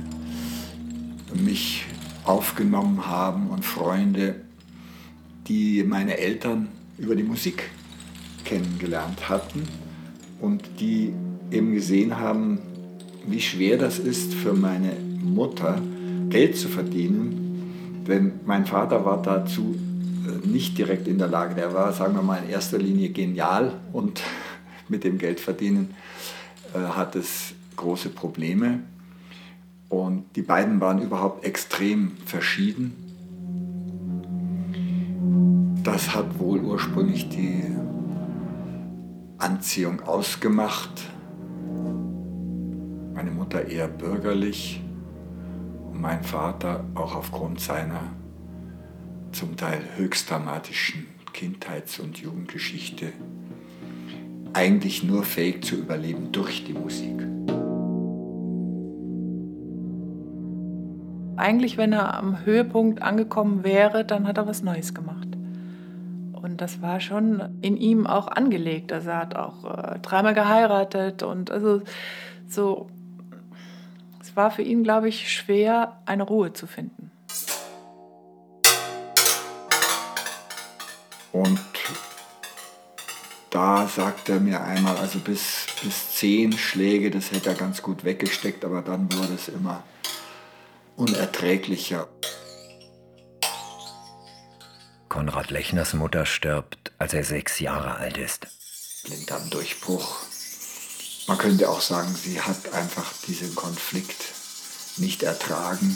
mich 1.34 1.86
aufgenommen 2.26 3.08
haben 3.08 3.50
und 3.50 3.64
Freunde, 3.64 4.42
die 5.48 5.86
meine 5.86 6.18
Eltern 6.18 6.68
über 6.98 7.16
die 7.16 7.24
Musik 7.24 7.72
kennengelernt 8.44 9.30
hatten 9.30 9.66
und 10.42 10.82
die 10.82 11.14
eben 11.50 11.74
gesehen 11.74 12.18
haben, 12.18 12.60
wie 13.26 13.42
schwer 13.42 13.78
das 13.78 14.00
ist 14.00 14.34
für 14.34 14.54
meine 14.54 14.94
Mutter, 15.24 15.82
Geld 16.30 16.58
zu 16.58 16.68
verdienen. 16.68 18.04
Denn 18.08 18.40
mein 18.46 18.66
Vater 18.66 19.06
war 19.06 19.22
dazu 19.22 19.76
äh, 20.26 20.48
nicht 20.48 20.78
direkt 20.78 21.08
in 21.08 21.18
der 21.18 21.28
Lage. 21.28 21.56
Der 21.56 21.74
war, 21.74 21.94
sagen 21.94 22.16
wir 22.16 22.24
mal, 22.24 22.42
in 22.44 22.50
erster 22.50 22.78
Linie 22.78 23.10
genial 23.10 23.74
und 23.94 24.22
mit 24.90 25.04
dem 25.04 25.18
Geldverdienen 25.18 25.94
äh, 26.74 26.80
hat 26.80 27.16
es 27.16 27.54
große 27.76 28.10
Probleme. 28.10 28.80
Und 29.90 30.26
die 30.36 30.42
beiden 30.42 30.80
waren 30.80 31.02
überhaupt 31.02 31.44
extrem 31.44 32.14
verschieden. 32.26 32.96
Das 35.84 36.16
hat 36.16 36.40
wohl 36.40 36.62
ursprünglich 36.62 37.28
die 37.30 37.64
Anziehung 39.38 40.02
ausgemacht. 40.02 41.11
Mutter 43.52 43.68
eher 43.68 43.90
bürgerlich 43.90 44.82
und 45.92 46.00
mein 46.00 46.24
Vater 46.24 46.86
auch 46.96 47.16
aufgrund 47.16 47.60
seiner 47.60 48.14
zum 49.34 49.58
Teil 49.58 49.82
höchst 49.98 50.32
dramatischen 50.32 51.08
Kindheits- 51.34 52.00
und 52.00 52.18
Jugendgeschichte 52.18 53.12
eigentlich 54.54 55.04
nur 55.04 55.24
fähig 55.24 55.66
zu 55.66 55.76
überleben 55.76 56.32
durch 56.32 56.64
die 56.64 56.72
Musik. 56.72 57.22
Eigentlich, 61.36 61.78
wenn 61.78 61.92
er 61.92 62.14
am 62.14 62.46
Höhepunkt 62.46 63.02
angekommen 63.02 63.66
wäre, 63.66 64.06
dann 64.06 64.28
hat 64.28 64.38
er 64.38 64.48
was 64.48 64.64
Neues 64.64 64.94
gemacht. 64.94 65.28
Und 66.32 66.62
das 66.62 66.82
war 66.82 67.02
schon 67.02 67.42
in 67.62 67.76
ihm 67.76 68.08
auch 68.08 68.30
angelegt. 68.30 68.94
Also 68.94 69.10
er 69.10 69.20
hat 69.20 69.36
auch 69.36 69.66
äh, 69.66 70.00
dreimal 70.00 70.34
geheiratet 70.34 71.22
und 71.24 71.52
also 71.52 71.82
so. 72.48 72.88
Es 74.32 74.38
war 74.38 74.50
für 74.50 74.62
ihn, 74.62 74.86
glaube 74.86 75.10
ich, 75.10 75.30
schwer, 75.30 76.02
eine 76.06 76.24
Ruhe 76.24 76.54
zu 76.54 76.66
finden. 76.66 77.12
Und 81.34 81.60
da 83.50 83.86
sagt 83.88 84.30
er 84.30 84.40
mir 84.40 84.64
einmal, 84.64 84.96
also 84.96 85.20
bis, 85.20 85.66
bis 85.84 86.16
zehn 86.16 86.54
Schläge, 86.54 87.12
das 87.12 87.34
hätte 87.34 87.50
er 87.50 87.56
ganz 87.56 87.82
gut 87.82 88.06
weggesteckt, 88.06 88.64
aber 88.64 88.82
dann 88.82 89.12
wurde 89.12 89.34
es 89.34 89.50
immer 89.50 89.84
unerträglicher. 90.96 92.08
Konrad 95.10 95.52
Lechners 95.52 95.94
Mutter 95.94 96.26
stirbt, 96.26 96.94
als 96.98 97.14
er 97.14 97.26
sechs 97.26 97.60
Jahre 97.60 97.96
alt 97.96 98.16
ist. 98.16 98.48
Blinddarmdurchbruch. 99.04 100.31
Man 101.28 101.38
könnte 101.38 101.70
auch 101.70 101.82
sagen, 101.82 102.16
sie 102.16 102.42
hat 102.42 102.74
einfach 102.74 103.14
diesen 103.28 103.56
Konflikt 103.56 104.24
nicht 104.98 105.24
ertragen, 105.24 105.96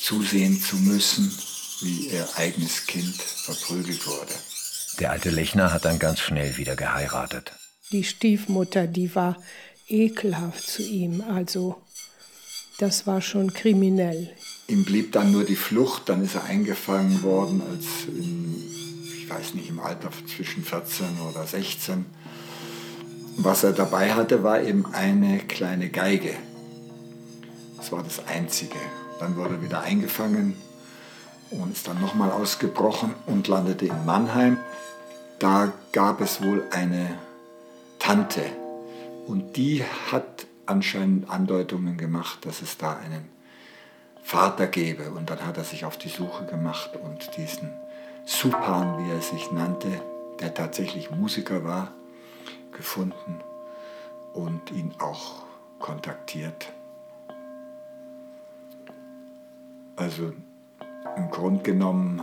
zusehen 0.00 0.60
zu 0.60 0.76
müssen, 0.76 1.36
wie 1.80 2.08
ihr 2.08 2.28
eigenes 2.36 2.86
Kind 2.86 3.14
verprügelt 3.16 4.06
wurde. 4.06 4.34
Der 4.98 5.10
alte 5.10 5.30
Lechner 5.30 5.72
hat 5.72 5.84
dann 5.84 5.98
ganz 5.98 6.20
schnell 6.20 6.56
wieder 6.56 6.76
geheiratet. 6.76 7.52
Die 7.92 8.04
Stiefmutter, 8.04 8.86
die 8.86 9.14
war 9.14 9.36
ekelhaft 9.88 10.66
zu 10.66 10.82
ihm, 10.82 11.20
also 11.20 11.80
das 12.78 13.06
war 13.06 13.22
schon 13.22 13.52
kriminell. 13.52 14.30
Ihm 14.68 14.84
blieb 14.84 15.12
dann 15.12 15.32
nur 15.32 15.44
die 15.44 15.56
Flucht, 15.56 16.08
dann 16.08 16.24
ist 16.24 16.34
er 16.34 16.44
eingefangen 16.44 17.22
worden 17.22 17.62
als, 17.70 17.86
in, 18.08 18.62
ich 19.16 19.28
weiß 19.28 19.54
nicht, 19.54 19.68
im 19.68 19.80
Alter 19.80 20.10
zwischen 20.26 20.64
14 20.64 21.20
oder 21.20 21.46
16. 21.46 22.04
Was 23.38 23.64
er 23.64 23.72
dabei 23.72 24.14
hatte, 24.14 24.42
war 24.42 24.62
eben 24.62 24.86
eine 24.94 25.40
kleine 25.40 25.90
Geige. 25.90 26.34
Das 27.76 27.92
war 27.92 28.02
das 28.02 28.26
Einzige. 28.26 28.78
Dann 29.20 29.36
wurde 29.36 29.54
er 29.54 29.62
wieder 29.62 29.80
eingefangen 29.82 30.56
und 31.50 31.72
ist 31.72 31.86
dann 31.86 32.00
nochmal 32.00 32.30
ausgebrochen 32.30 33.14
und 33.26 33.46
landete 33.46 33.86
in 33.86 34.06
Mannheim. 34.06 34.56
Da 35.38 35.72
gab 35.92 36.22
es 36.22 36.42
wohl 36.42 36.64
eine 36.70 37.10
Tante 37.98 38.42
und 39.26 39.56
die 39.56 39.84
hat 40.10 40.46
anscheinend 40.64 41.28
Andeutungen 41.28 41.98
gemacht, 41.98 42.46
dass 42.46 42.62
es 42.62 42.78
da 42.78 42.96
einen 42.96 43.28
Vater 44.22 44.66
gäbe. 44.66 45.10
Und 45.10 45.28
dann 45.28 45.46
hat 45.46 45.58
er 45.58 45.64
sich 45.64 45.84
auf 45.84 45.98
die 45.98 46.08
Suche 46.08 46.46
gemacht 46.46 46.90
und 46.96 47.36
diesen 47.36 47.70
Supan, 48.24 49.04
wie 49.04 49.10
er 49.10 49.20
sich 49.20 49.52
nannte, 49.52 50.00
der 50.40 50.54
tatsächlich 50.54 51.10
Musiker 51.10 51.64
war, 51.64 51.92
gefunden 52.76 53.40
und 54.34 54.70
ihn 54.70 54.92
auch 54.98 55.42
kontaktiert. 55.78 56.72
Also 59.96 60.32
im 61.16 61.30
Grunde 61.30 61.62
genommen 61.62 62.22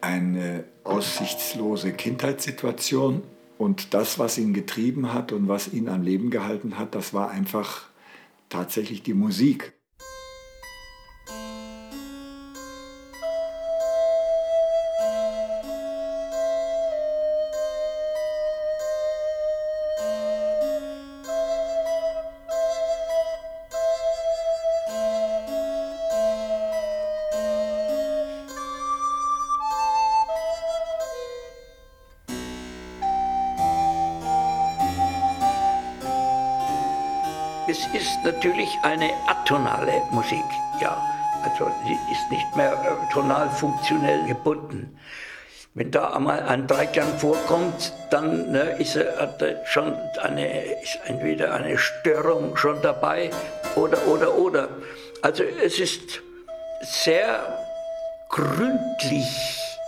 eine 0.00 0.64
aussichtslose 0.84 1.92
Kindheitssituation 1.92 3.22
und 3.58 3.92
das, 3.92 4.18
was 4.18 4.38
ihn 4.38 4.54
getrieben 4.54 5.12
hat 5.12 5.32
und 5.32 5.48
was 5.48 5.72
ihn 5.72 5.88
am 5.88 6.02
Leben 6.02 6.30
gehalten 6.30 6.78
hat, 6.78 6.94
das 6.94 7.12
war 7.12 7.30
einfach 7.30 7.82
tatsächlich 8.48 9.02
die 9.02 9.12
Musik. 9.12 9.74
Ist 38.70 38.82
natürlich 38.82 38.84
eine 38.84 39.10
atonale 39.26 40.02
Musik, 40.10 40.44
ja. 40.80 40.96
Also 41.42 41.70
sie 41.86 41.98
ist 42.12 42.30
nicht 42.30 42.56
mehr 42.56 42.72
äh, 42.72 43.12
tonal 43.12 43.48
funktionell 43.50 44.26
gebunden. 44.26 44.98
Wenn 45.72 45.90
da 45.90 46.12
einmal 46.12 46.42
ein 46.42 46.66
Dreiklang 46.66 47.16
vorkommt, 47.18 47.92
dann 48.10 48.50
ne, 48.50 48.76
ist 48.78 48.96
hat 48.96 49.42
schon 49.64 49.94
eine, 50.20 50.64
ist 50.82 50.98
entweder 51.06 51.54
eine 51.54 51.78
Störung 51.78 52.56
schon 52.56 52.82
dabei 52.82 53.30
oder, 53.76 54.06
oder, 54.06 54.34
oder. 54.34 54.68
Also 55.22 55.44
es 55.44 55.78
ist 55.78 56.20
sehr 56.82 57.40
gründlich 58.28 59.78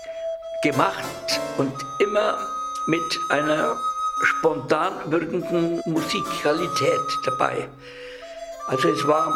gemacht 0.62 1.40
und 1.58 1.74
immer 2.00 2.38
mit 2.86 3.18
einer 3.30 3.76
spontan 4.22 4.92
wirkenden 5.06 5.82
Musikalität 5.84 7.00
dabei. 7.26 7.68
Also 8.68 8.88
es 8.88 9.06
war 9.06 9.32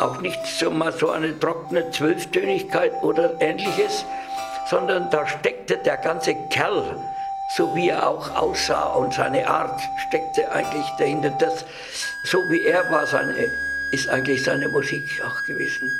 auch 0.00 0.20
nicht 0.20 0.44
so 0.46 0.70
mal 0.70 0.92
so 0.92 1.10
eine 1.10 1.38
trockene 1.38 1.90
Zwölftönigkeit 1.90 2.92
oder 3.02 3.40
ähnliches, 3.40 4.04
sondern 4.68 5.10
da 5.10 5.26
steckte 5.26 5.78
der 5.78 5.96
ganze 5.96 6.34
Kerl, 6.50 6.96
so 7.56 7.74
wie 7.74 7.88
er 7.88 8.06
auch 8.06 8.34
aussah 8.34 8.94
und 8.94 9.14
seine 9.14 9.46
Art 9.48 9.80
steckte 10.08 10.50
eigentlich 10.52 10.86
dahinter. 10.98 11.30
Das, 11.30 11.64
so 12.24 12.38
wie 12.50 12.62
er 12.62 12.90
war, 12.90 13.06
seine, 13.06 13.34
ist 13.92 14.08
eigentlich 14.08 14.44
seine 14.44 14.68
Musik 14.68 15.02
auch 15.24 15.42
gewesen. 15.46 15.90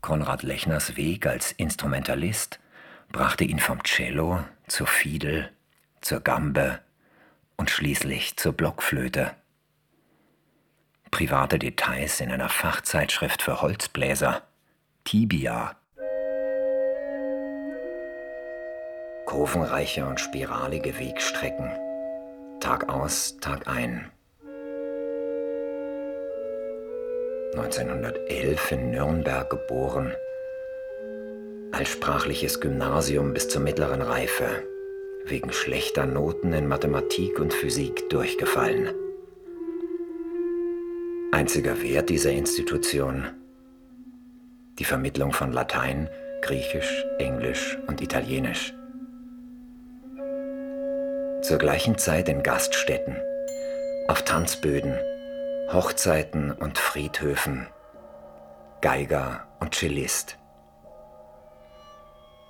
Konrad 0.00 0.42
Lechners 0.42 0.96
Weg 0.96 1.26
als 1.26 1.52
Instrumentalist 1.52 2.60
brachte 3.10 3.44
ihn 3.44 3.58
vom 3.58 3.82
Cello 3.84 4.44
zur 4.66 4.86
Fiedel, 4.86 5.50
zur 6.02 6.20
Gambe 6.20 6.80
und 7.56 7.70
schließlich 7.70 8.36
zur 8.36 8.52
Blockflöte. 8.52 9.34
Private 11.10 11.58
Details 11.58 12.20
in 12.20 12.32
einer 12.32 12.48
Fachzeitschrift 12.48 13.42
für 13.42 13.62
Holzbläser, 13.62 14.42
Tibia. 15.04 15.76
Kurvenreiche 19.26 20.04
und 20.06 20.18
spiralige 20.18 20.98
Wegstrecken, 20.98 21.70
Tag 22.60 22.88
aus, 22.88 23.36
Tag 23.40 23.68
ein. 23.68 24.10
1911 27.54 28.72
in 28.72 28.90
Nürnberg 28.90 29.48
geboren, 29.48 30.12
altsprachliches 31.70 32.60
Gymnasium 32.60 33.32
bis 33.32 33.48
zur 33.48 33.62
mittleren 33.62 34.02
Reife, 34.02 34.64
wegen 35.26 35.52
schlechter 35.52 36.06
Noten 36.06 36.52
in 36.52 36.68
Mathematik 36.68 37.38
und 37.40 37.52
Physik 37.52 38.08
durchgefallen. 38.10 38.90
Einziger 41.32 41.82
Wert 41.82 42.10
dieser 42.10 42.32
Institution 42.32 43.28
die 44.78 44.84
Vermittlung 44.84 45.32
von 45.32 45.52
Latein, 45.52 46.08
Griechisch, 46.42 47.04
Englisch 47.18 47.78
und 47.86 48.00
Italienisch. 48.00 48.74
Zur 51.42 51.58
gleichen 51.58 51.96
Zeit 51.98 52.28
in 52.28 52.42
Gaststätten, 52.42 53.16
auf 54.08 54.22
Tanzböden, 54.22 54.98
Hochzeiten 55.72 56.50
und 56.52 56.78
Friedhöfen, 56.78 57.68
Geiger 58.80 59.46
und 59.60 59.74
Cellist. 59.74 60.38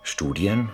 Studien? 0.03 0.71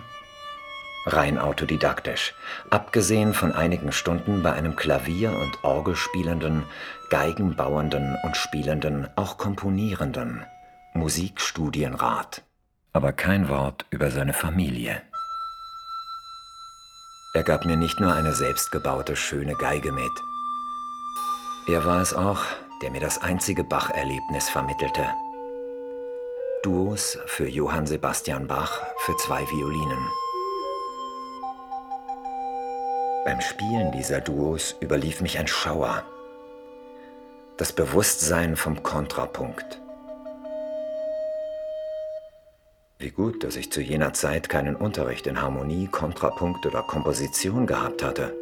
Rein 1.05 1.39
autodidaktisch, 1.39 2.35
abgesehen 2.69 3.33
von 3.33 3.51
einigen 3.53 3.91
Stunden 3.91 4.43
bei 4.43 4.53
einem 4.53 4.75
Klavier- 4.75 5.35
und 5.35 5.63
Orgelspielenden, 5.63 6.63
Geigenbauenden 7.09 8.17
und 8.23 8.37
Spielenden, 8.37 9.07
auch 9.15 9.37
Komponierenden, 9.37 10.45
Musikstudienrat, 10.93 12.43
aber 12.93 13.13
kein 13.13 13.49
Wort 13.49 13.85
über 13.89 14.11
seine 14.11 14.33
Familie. 14.33 15.01
Er 17.33 17.43
gab 17.43 17.65
mir 17.65 17.77
nicht 17.77 17.99
nur 17.99 18.13
eine 18.13 18.33
selbstgebaute 18.33 19.15
schöne 19.15 19.55
Geige 19.55 19.91
mit. 19.91 20.11
Er 21.67 21.85
war 21.85 22.01
es 22.01 22.13
auch, 22.13 22.43
der 22.81 22.91
mir 22.91 22.99
das 22.99 23.21
einzige 23.21 23.63
Bach-Erlebnis 23.63 24.49
vermittelte. 24.49 25.07
Duos 26.63 27.17
für 27.25 27.47
Johann 27.47 27.87
Sebastian 27.87 28.47
Bach 28.47 28.81
für 28.99 29.15
zwei 29.17 29.41
Violinen. 29.49 30.09
Beim 33.23 33.39
Spielen 33.39 33.91
dieser 33.91 34.19
Duos 34.19 34.75
überlief 34.81 35.21
mich 35.21 35.37
ein 35.37 35.47
Schauer. 35.47 36.03
Das 37.57 37.71
Bewusstsein 37.71 38.55
vom 38.55 38.81
Kontrapunkt. 38.81 39.79
Wie 42.97 43.11
gut, 43.11 43.43
dass 43.43 43.57
ich 43.57 43.71
zu 43.71 43.79
jener 43.79 44.13
Zeit 44.13 44.49
keinen 44.49 44.75
Unterricht 44.75 45.27
in 45.27 45.39
Harmonie, 45.39 45.87
Kontrapunkt 45.87 46.65
oder 46.65 46.81
Komposition 46.81 47.67
gehabt 47.67 48.01
hatte. 48.01 48.35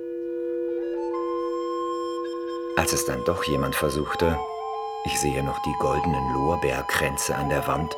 Als 2.78 2.94
es 2.94 3.06
dann 3.06 3.26
doch 3.26 3.44
jemand 3.44 3.76
versuchte, 3.76 4.40
ich 5.04 5.20
sehe 5.20 5.44
noch 5.44 5.62
die 5.64 5.76
goldenen 5.80 6.34
Lorbeerkränze 6.34 7.36
an 7.36 7.50
der 7.50 7.68
Wand, 7.68 7.94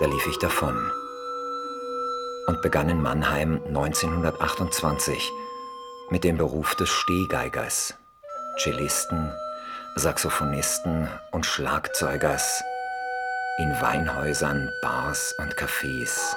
da 0.00 0.06
lief 0.06 0.26
ich 0.26 0.38
davon 0.38 0.76
und 2.48 2.62
begann 2.62 2.88
in 2.88 3.00
Mannheim 3.00 3.60
1928 3.68 5.30
mit 6.10 6.24
dem 6.24 6.36
Beruf 6.36 6.74
des 6.74 6.88
Stehgeigers, 6.88 7.94
Cellisten, 8.58 9.32
Saxophonisten 9.94 11.08
und 11.30 11.46
Schlagzeugers 11.46 12.62
in 13.58 13.70
Weinhäusern, 13.80 14.70
Bars 14.82 15.34
und 15.38 15.54
Cafés. 15.54 16.36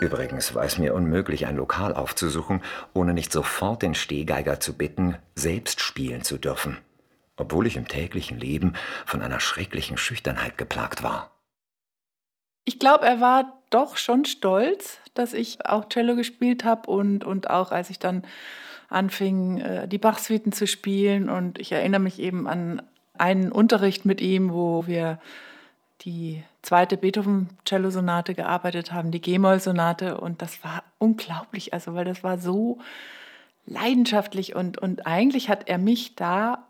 Übrigens 0.00 0.54
war 0.54 0.64
es 0.64 0.78
mir 0.78 0.94
unmöglich, 0.94 1.46
ein 1.46 1.56
Lokal 1.56 1.94
aufzusuchen, 1.94 2.62
ohne 2.92 3.14
nicht 3.14 3.30
sofort 3.30 3.82
den 3.82 3.94
Stehgeiger 3.94 4.58
zu 4.58 4.76
bitten, 4.76 5.16
selbst 5.36 5.80
spielen 5.80 6.22
zu 6.24 6.38
dürfen, 6.38 6.78
obwohl 7.36 7.66
ich 7.68 7.76
im 7.76 7.86
täglichen 7.86 8.38
Leben 8.38 8.74
von 9.06 9.22
einer 9.22 9.40
schrecklichen 9.40 9.96
Schüchternheit 9.96 10.58
geplagt 10.58 11.02
war. 11.02 11.30
Ich 12.64 12.78
glaube, 12.78 13.04
er 13.06 13.20
war 13.20 13.59
doch 13.70 13.96
schon 13.96 14.24
stolz, 14.24 14.98
dass 15.14 15.32
ich 15.32 15.66
auch 15.66 15.88
Cello 15.88 16.16
gespielt 16.16 16.64
habe 16.64 16.90
und, 16.90 17.24
und 17.24 17.50
auch 17.50 17.72
als 17.72 17.90
ich 17.90 17.98
dann 17.98 18.24
anfing, 18.88 19.58
äh, 19.58 19.88
die 19.88 19.98
Bach-Suiten 19.98 20.52
zu 20.52 20.66
spielen. 20.66 21.30
Und 21.30 21.58
ich 21.58 21.72
erinnere 21.72 22.00
mich 22.00 22.18
eben 22.18 22.48
an 22.48 22.82
einen 23.16 23.52
Unterricht 23.52 24.04
mit 24.04 24.20
ihm, 24.20 24.52
wo 24.52 24.86
wir 24.86 25.20
die 26.02 26.42
zweite 26.62 26.96
Beethoven-Cello-Sonate 26.96 28.34
gearbeitet 28.34 28.92
haben, 28.92 29.10
die 29.10 29.20
G-Moll-Sonate. 29.20 30.18
Und 30.18 30.42
das 30.42 30.62
war 30.64 30.82
unglaublich, 30.98 31.72
also 31.72 31.94
weil 31.94 32.04
das 32.04 32.24
war 32.24 32.38
so 32.38 32.78
leidenschaftlich 33.66 34.56
und, 34.56 34.78
und 34.78 35.06
eigentlich 35.06 35.48
hat 35.48 35.68
er 35.68 35.78
mich 35.78 36.16
da 36.16 36.66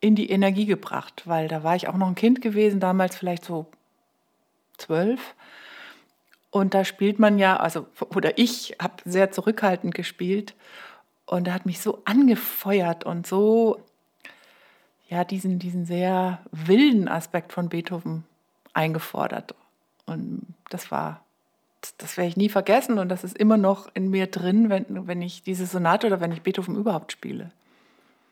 in 0.00 0.14
die 0.14 0.30
Energie 0.30 0.66
gebracht, 0.66 1.22
weil 1.26 1.48
da 1.48 1.62
war 1.62 1.76
ich 1.76 1.88
auch 1.88 1.96
noch 1.96 2.08
ein 2.08 2.14
Kind 2.14 2.40
gewesen, 2.40 2.80
damals 2.80 3.16
vielleicht 3.16 3.44
so 3.44 3.66
zwölf. 4.78 5.34
Und 6.50 6.74
da 6.74 6.84
spielt 6.84 7.18
man 7.18 7.38
ja, 7.38 7.56
also, 7.56 7.86
oder 8.14 8.38
ich 8.38 8.76
habe 8.80 8.94
sehr 9.04 9.30
zurückhaltend 9.30 9.94
gespielt 9.94 10.54
und 11.26 11.48
er 11.48 11.54
hat 11.54 11.66
mich 11.66 11.80
so 11.80 12.00
angefeuert 12.04 13.04
und 13.04 13.26
so 13.26 13.82
ja, 15.08 15.24
diesen, 15.24 15.58
diesen 15.58 15.86
sehr 15.86 16.40
wilden 16.52 17.08
Aspekt 17.08 17.52
von 17.52 17.68
Beethoven 17.68 18.24
eingefordert. 18.74 19.54
Und 20.06 20.42
das 20.70 20.90
war, 20.90 21.22
das, 21.80 21.96
das 21.96 22.16
werde 22.16 22.28
ich 22.28 22.36
nie 22.36 22.48
vergessen 22.48 22.98
und 22.98 23.08
das 23.08 23.24
ist 23.24 23.36
immer 23.36 23.56
noch 23.56 23.88
in 23.94 24.10
mir 24.10 24.26
drin, 24.26 24.68
wenn, 24.68 25.06
wenn 25.06 25.22
ich 25.22 25.42
diese 25.42 25.66
Sonate 25.66 26.06
oder 26.06 26.20
wenn 26.20 26.32
ich 26.32 26.42
Beethoven 26.42 26.76
überhaupt 26.76 27.12
spiele. 27.12 27.50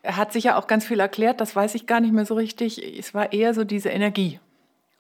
Er 0.03 0.17
hat 0.17 0.33
sicher 0.33 0.57
auch 0.57 0.67
ganz 0.67 0.87
viel 0.87 1.01
erklärt, 1.01 1.41
das 1.41 1.57
weiß 1.57 1.75
ich 1.75 1.87
gar 1.87 2.01
nicht 2.01 2.13
mehr 2.13 2.27
so 2.27 2.35
richtig. 2.35 2.99
Es 2.99 3.13
war 3.13 3.33
eher 3.33 3.55
so 3.55 3.65
diese 3.65 3.89
Energie. 3.89 4.39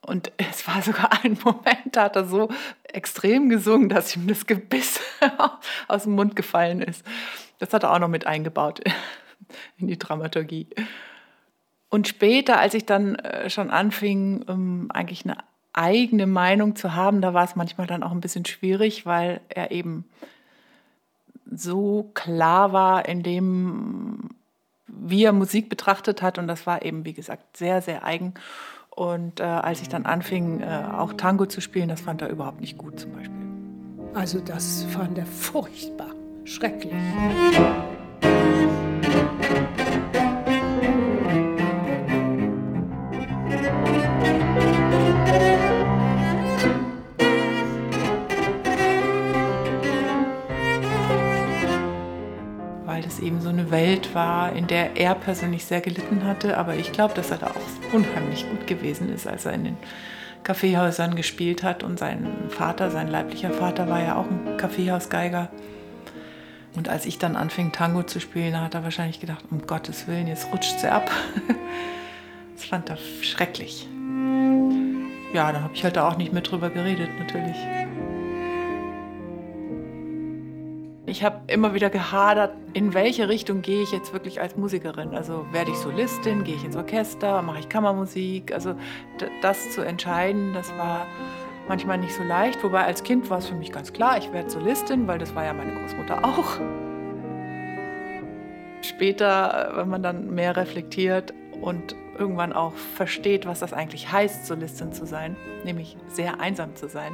Und 0.06 0.30
es 0.36 0.66
war 0.68 0.82
sogar 0.82 1.10
ein 1.24 1.36
Moment, 1.44 1.90
da 1.92 2.04
hat 2.04 2.16
er 2.16 2.24
so 2.24 2.48
extrem 2.84 3.48
gesungen, 3.48 3.88
dass 3.88 4.14
ihm 4.14 4.26
das 4.28 4.46
Gebiss 4.46 5.00
aus 5.88 6.04
dem 6.04 6.12
Mund 6.12 6.36
gefallen 6.36 6.80
ist. 6.80 7.04
Das 7.58 7.72
hat 7.72 7.82
er 7.82 7.92
auch 7.92 7.98
noch 7.98 8.08
mit 8.08 8.26
eingebaut 8.26 8.80
in 9.78 9.88
die 9.88 9.98
Dramaturgie. 9.98 10.68
Und 11.88 12.08
später, 12.08 12.58
als 12.58 12.74
ich 12.74 12.86
dann 12.86 13.16
äh, 13.16 13.50
schon 13.50 13.70
anfing, 13.70 14.44
ähm, 14.48 14.86
eigentlich 14.92 15.24
eine 15.24 15.38
eigene 15.72 16.26
Meinung 16.26 16.76
zu 16.76 16.94
haben, 16.94 17.20
da 17.20 17.34
war 17.34 17.44
es 17.44 17.56
manchmal 17.56 17.86
dann 17.86 18.02
auch 18.02 18.12
ein 18.12 18.20
bisschen 18.20 18.44
schwierig, 18.44 19.06
weil 19.06 19.40
er 19.48 19.70
eben 19.70 20.04
so 21.50 22.10
klar 22.14 22.72
war 22.72 23.08
in 23.08 23.22
dem, 23.22 24.30
wie 24.86 25.24
er 25.24 25.32
Musik 25.32 25.68
betrachtet 25.68 26.22
hat. 26.22 26.38
Und 26.38 26.48
das 26.48 26.66
war 26.66 26.84
eben, 26.84 27.04
wie 27.04 27.12
gesagt, 27.12 27.56
sehr, 27.56 27.82
sehr 27.82 28.04
eigen. 28.04 28.34
Und 28.96 29.40
äh, 29.40 29.42
als 29.42 29.82
ich 29.82 29.90
dann 29.90 30.06
anfing, 30.06 30.60
äh, 30.60 30.84
auch 30.90 31.12
Tango 31.12 31.44
zu 31.44 31.60
spielen, 31.60 31.90
das 31.90 32.00
fand 32.00 32.22
er 32.22 32.30
überhaupt 32.30 32.62
nicht 32.62 32.78
gut 32.78 32.98
zum 32.98 33.12
Beispiel. 33.12 33.36
Also 34.14 34.40
das 34.40 34.84
fand 34.84 35.18
er 35.18 35.26
furchtbar, 35.26 36.14
schrecklich. 36.44 36.94
Welt 53.70 54.14
war, 54.14 54.52
in 54.52 54.66
der 54.66 54.96
er 54.96 55.14
persönlich 55.14 55.64
sehr 55.64 55.80
gelitten 55.80 56.24
hatte. 56.24 56.56
Aber 56.56 56.74
ich 56.74 56.92
glaube, 56.92 57.14
dass 57.14 57.30
er 57.30 57.38
da 57.38 57.48
auch 57.48 57.94
unheimlich 57.94 58.48
gut 58.48 58.66
gewesen 58.66 59.12
ist, 59.12 59.26
als 59.26 59.46
er 59.46 59.52
in 59.52 59.64
den 59.64 59.76
Kaffeehäusern 60.44 61.16
gespielt 61.16 61.62
hat. 61.62 61.82
Und 61.82 61.98
sein 61.98 62.26
Vater, 62.48 62.90
sein 62.90 63.08
leiblicher 63.08 63.50
Vater, 63.50 63.88
war 63.88 64.02
ja 64.02 64.16
auch 64.16 64.26
ein 64.26 64.56
Kaffeehausgeiger. 64.56 65.50
Und 66.76 66.88
als 66.88 67.06
ich 67.06 67.18
dann 67.18 67.36
anfing, 67.36 67.72
Tango 67.72 68.02
zu 68.02 68.20
spielen, 68.20 68.60
hat 68.60 68.74
er 68.74 68.84
wahrscheinlich 68.84 69.20
gedacht, 69.20 69.44
um 69.50 69.66
Gottes 69.66 70.06
Willen, 70.06 70.26
jetzt 70.26 70.52
rutscht 70.52 70.78
sie 70.78 70.88
ab. 70.88 71.10
Das 72.54 72.64
fand 72.64 72.88
er 72.88 72.96
schrecklich. 73.20 73.86
Ja, 75.34 75.52
da 75.52 75.60
habe 75.60 75.74
ich 75.74 75.84
halt 75.84 75.98
auch 75.98 76.16
nicht 76.16 76.32
mehr 76.32 76.40
drüber 76.40 76.70
geredet, 76.70 77.10
natürlich. 77.18 77.56
Ich 81.08 81.22
habe 81.22 81.40
immer 81.46 81.72
wieder 81.72 81.88
gehadert, 81.88 82.52
in 82.72 82.92
welche 82.92 83.28
Richtung 83.28 83.62
gehe 83.62 83.80
ich 83.80 83.92
jetzt 83.92 84.12
wirklich 84.12 84.40
als 84.40 84.56
Musikerin. 84.56 85.14
Also 85.14 85.46
werde 85.52 85.70
ich 85.70 85.76
Solistin, 85.76 86.42
gehe 86.42 86.56
ich 86.56 86.64
ins 86.64 86.74
Orchester, 86.74 87.42
mache 87.42 87.60
ich 87.60 87.68
Kammermusik. 87.68 88.52
Also 88.52 88.74
das 89.40 89.70
zu 89.70 89.82
entscheiden, 89.82 90.52
das 90.52 90.68
war 90.76 91.06
manchmal 91.68 91.98
nicht 91.98 92.12
so 92.12 92.24
leicht. 92.24 92.64
Wobei 92.64 92.84
als 92.84 93.04
Kind 93.04 93.30
war 93.30 93.38
es 93.38 93.46
für 93.46 93.54
mich 93.54 93.70
ganz 93.70 93.92
klar, 93.92 94.18
ich 94.18 94.32
werde 94.32 94.50
Solistin, 94.50 95.06
weil 95.06 95.20
das 95.20 95.32
war 95.36 95.44
ja 95.44 95.52
meine 95.52 95.74
Großmutter 95.74 96.24
auch. 96.24 96.58
Später, 98.82 99.74
wenn 99.76 99.88
man 99.88 100.02
dann 100.02 100.34
mehr 100.34 100.56
reflektiert 100.56 101.32
und 101.60 101.94
irgendwann 102.18 102.52
auch 102.52 102.74
versteht, 102.74 103.46
was 103.46 103.60
das 103.60 103.72
eigentlich 103.72 104.10
heißt, 104.10 104.46
Solistin 104.46 104.92
zu 104.92 105.06
sein, 105.06 105.36
nämlich 105.64 105.96
sehr 106.08 106.40
einsam 106.40 106.74
zu 106.74 106.88
sein, 106.88 107.12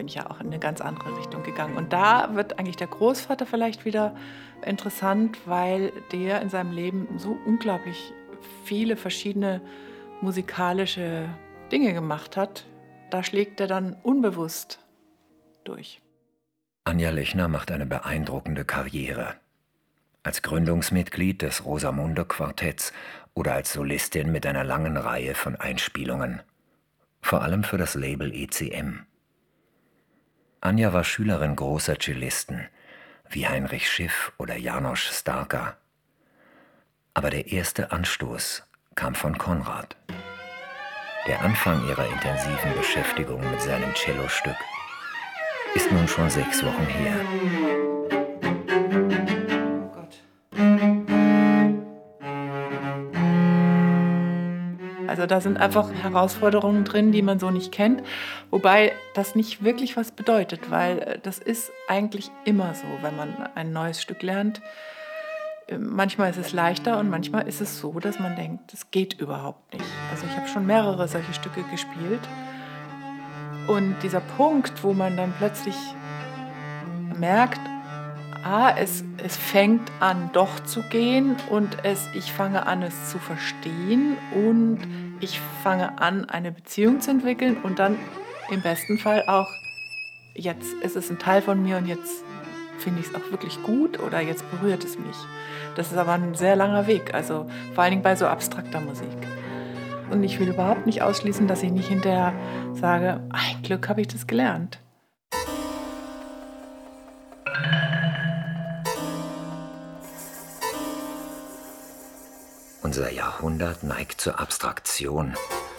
bin 0.00 0.08
ich 0.08 0.14
ja 0.14 0.30
auch 0.30 0.40
in 0.40 0.46
eine 0.46 0.58
ganz 0.58 0.80
andere 0.80 1.14
Richtung 1.18 1.42
gegangen. 1.42 1.76
Und 1.76 1.92
da 1.92 2.34
wird 2.34 2.58
eigentlich 2.58 2.76
der 2.76 2.86
Großvater 2.86 3.44
vielleicht 3.44 3.84
wieder 3.84 4.16
interessant, 4.64 5.36
weil 5.44 5.92
der 6.10 6.40
in 6.40 6.48
seinem 6.48 6.72
Leben 6.72 7.18
so 7.18 7.36
unglaublich 7.44 8.14
viele 8.64 8.96
verschiedene 8.96 9.60
musikalische 10.22 11.28
Dinge 11.70 11.92
gemacht 11.92 12.38
hat. 12.38 12.64
Da 13.10 13.22
schlägt 13.22 13.60
er 13.60 13.66
dann 13.66 13.94
als 20.22 20.40
Gründungsmitglied 20.40 21.42
des 21.42 21.66
Rosamunde 21.66 22.24
Quartetts 22.24 22.94
oder 23.34 23.52
als 23.52 23.74
Solistin 23.74 24.32
mit 24.32 24.46
einer 24.46 24.64
langen 24.64 24.96
Reihe 24.96 25.34
von 25.34 25.56
Einspielungen, 25.56 26.40
vor 27.20 27.42
allem 27.42 27.64
für 27.64 27.76
das 27.76 27.94
Label 27.94 28.32
ECM. 28.32 29.09
Anja 30.62 30.92
war 30.92 31.04
Schülerin 31.04 31.56
großer 31.56 31.98
Cellisten, 31.98 32.68
wie 33.30 33.48
Heinrich 33.48 33.90
Schiff 33.90 34.32
oder 34.36 34.56
Janosch 34.56 35.10
Starker. 35.10 35.78
Aber 37.14 37.30
der 37.30 37.50
erste 37.50 37.92
Anstoß 37.92 38.64
kam 38.94 39.14
von 39.14 39.38
Konrad. 39.38 39.96
Der 41.26 41.40
Anfang 41.40 41.86
ihrer 41.88 42.06
intensiven 42.06 42.74
Beschäftigung 42.76 43.40
mit 43.50 43.62
seinem 43.62 43.94
Cellostück 43.94 44.56
ist 45.74 45.90
nun 45.92 46.06
schon 46.06 46.28
sechs 46.28 46.62
Wochen 46.62 46.86
her. 46.86 47.99
Also 55.20 55.28
da 55.28 55.42
sind 55.42 55.58
einfach 55.58 55.92
Herausforderungen 55.92 56.84
drin, 56.84 57.12
die 57.12 57.20
man 57.20 57.38
so 57.38 57.50
nicht 57.50 57.72
kennt, 57.72 58.02
wobei 58.50 58.92
das 59.12 59.34
nicht 59.34 59.62
wirklich 59.62 59.94
was 59.98 60.12
bedeutet, 60.12 60.70
weil 60.70 60.98
äh, 60.98 61.18
das 61.22 61.38
ist 61.38 61.70
eigentlich 61.88 62.30
immer 62.46 62.72
so, 62.72 62.86
wenn 63.02 63.14
man 63.16 63.28
ein 63.54 63.70
neues 63.70 64.00
Stück 64.00 64.22
lernt. 64.22 64.62
Äh, 65.66 65.76
manchmal 65.76 66.30
ist 66.30 66.38
es 66.38 66.54
leichter 66.54 66.98
und 66.98 67.10
manchmal 67.10 67.46
ist 67.46 67.60
es 67.60 67.78
so, 67.78 68.00
dass 68.00 68.18
man 68.18 68.34
denkt, 68.34 68.72
das 68.72 68.90
geht 68.90 69.20
überhaupt 69.20 69.74
nicht. 69.74 69.84
Also 70.10 70.24
ich 70.24 70.34
habe 70.38 70.48
schon 70.48 70.64
mehrere 70.64 71.06
solche 71.06 71.34
Stücke 71.34 71.64
gespielt 71.64 72.26
und 73.68 73.96
dieser 74.02 74.20
Punkt, 74.38 74.82
wo 74.82 74.94
man 74.94 75.18
dann 75.18 75.34
plötzlich 75.36 75.76
merkt, 77.14 77.60
ah, 78.44 78.74
es, 78.76 79.04
es 79.18 79.36
fängt 79.36 79.90
an 80.00 80.30
doch 80.32 80.60
zu 80.60 80.82
gehen 80.90 81.36
und 81.50 81.84
es, 81.84 82.08
ich 82.14 82.32
fange 82.32 82.66
an 82.66 82.82
es 82.82 83.10
zu 83.10 83.18
verstehen 83.18 84.16
und 84.34 84.78
ich 85.20 85.40
fange 85.62 86.00
an 86.00 86.28
eine 86.28 86.52
Beziehung 86.52 87.00
zu 87.00 87.10
entwickeln 87.10 87.56
und 87.62 87.78
dann 87.78 87.96
im 88.50 88.62
besten 88.62 88.98
Fall 88.98 89.24
auch, 89.26 89.48
jetzt 90.34 90.72
ist 90.82 90.96
es 90.96 91.10
ein 91.10 91.18
Teil 91.18 91.42
von 91.42 91.62
mir 91.62 91.76
und 91.76 91.86
jetzt 91.86 92.24
finde 92.78 93.00
ich 93.00 93.08
es 93.08 93.14
auch 93.14 93.30
wirklich 93.30 93.62
gut 93.62 94.00
oder 94.00 94.20
jetzt 94.20 94.44
berührt 94.50 94.84
es 94.84 94.98
mich. 94.98 95.16
Das 95.76 95.92
ist 95.92 95.98
aber 95.98 96.12
ein 96.12 96.34
sehr 96.34 96.56
langer 96.56 96.86
Weg, 96.86 97.14
also 97.14 97.46
vor 97.74 97.84
allen 97.84 97.92
Dingen 97.92 98.02
bei 98.02 98.16
so 98.16 98.26
abstrakter 98.26 98.80
Musik. 98.80 99.08
Und 100.10 100.24
ich 100.24 100.40
will 100.40 100.48
überhaupt 100.48 100.86
nicht 100.86 101.02
ausschließen, 101.02 101.46
dass 101.46 101.62
ich 101.62 101.70
nicht 101.70 101.88
hinterher 101.88 102.32
sage, 102.74 103.20
ein 103.30 103.62
Glück 103.62 103.88
habe 103.88 104.00
ich 104.00 104.08
das 104.08 104.26
gelernt. 104.26 104.80
Unser 112.90 113.12
Jahrhundert 113.12 113.84
neigt 113.84 114.20
zur 114.20 114.40
Abstraktion, 114.40 115.36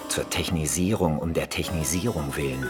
zur 0.07 0.29
Technisierung 0.29 1.19
um 1.19 1.33
der 1.33 1.49
Technisierung 1.49 2.37
willen. 2.37 2.69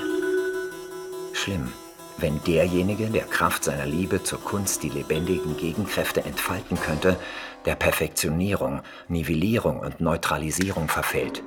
Schlimm, 1.34 1.72
wenn 2.18 2.44
derjenige, 2.46 3.12
der 3.12 3.26
Kraft 3.26 3.64
seiner 3.64 3.86
Liebe 3.86 4.24
zur 4.24 4.44
Kunst 4.44 4.82
die 4.82 4.90
lebendigen 4.90 5.58
Gegenkräfte 5.58 6.24
entfalten 6.24 6.80
könnte, 6.80 7.18
der 7.66 7.76
Perfektionierung, 7.76 8.82
Nivellierung 9.08 9.80
und 9.80 10.02
Neutralisierung 10.02 10.88
verfällt. 10.88 11.44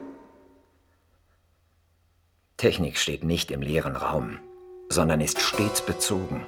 Technik 2.59 2.97
steht 2.97 3.25
nicht 3.25 3.51
im 3.51 3.61
leeren 3.61 3.97
Raum, 3.97 4.39
sondern 4.89 5.21
ist 5.21 5.41
stets 5.41 5.85
bezogen. 5.85 6.47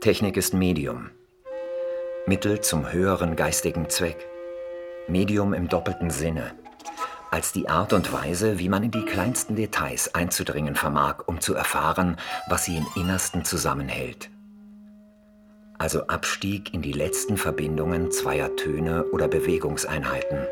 Technik 0.00 0.38
ist 0.38 0.54
Medium, 0.54 1.10
Mittel 2.24 2.62
zum 2.62 2.90
höheren 2.90 3.36
geistigen 3.36 3.90
Zweck. 3.90 4.30
Medium 5.06 5.52
im 5.52 5.68
doppelten 5.68 6.08
Sinne, 6.08 6.52
als 7.30 7.52
die 7.52 7.68
Art 7.68 7.92
und 7.92 8.12
Weise, 8.12 8.58
wie 8.58 8.70
man 8.70 8.82
in 8.82 8.90
die 8.90 9.04
kleinsten 9.04 9.54
Details 9.54 10.14
einzudringen 10.14 10.76
vermag, 10.76 11.24
um 11.26 11.40
zu 11.40 11.54
erfahren, 11.54 12.16
was 12.48 12.64
sie 12.64 12.78
im 12.78 12.86
Innersten 12.96 13.44
zusammenhält. 13.44 14.30
Also 15.78 16.06
Abstieg 16.06 16.72
in 16.72 16.80
die 16.80 16.92
letzten 16.92 17.36
Verbindungen 17.36 18.12
zweier 18.12 18.56
Töne 18.56 19.04
oder 19.06 19.28
Bewegungseinheiten. 19.28 20.46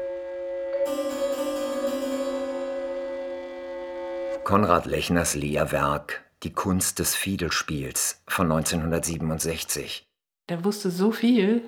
Konrad 4.45 4.85
Lechners 4.85 5.35
Lehrwerk 5.35 6.25
Die 6.43 6.53
Kunst 6.53 6.99
des 6.99 7.15
Fiedelspiels 7.15 8.21
von 8.27 8.53
1967. 8.53 10.05
Der 10.49 10.65
wusste 10.65 10.91
so 10.91 11.13
viel, 11.13 11.63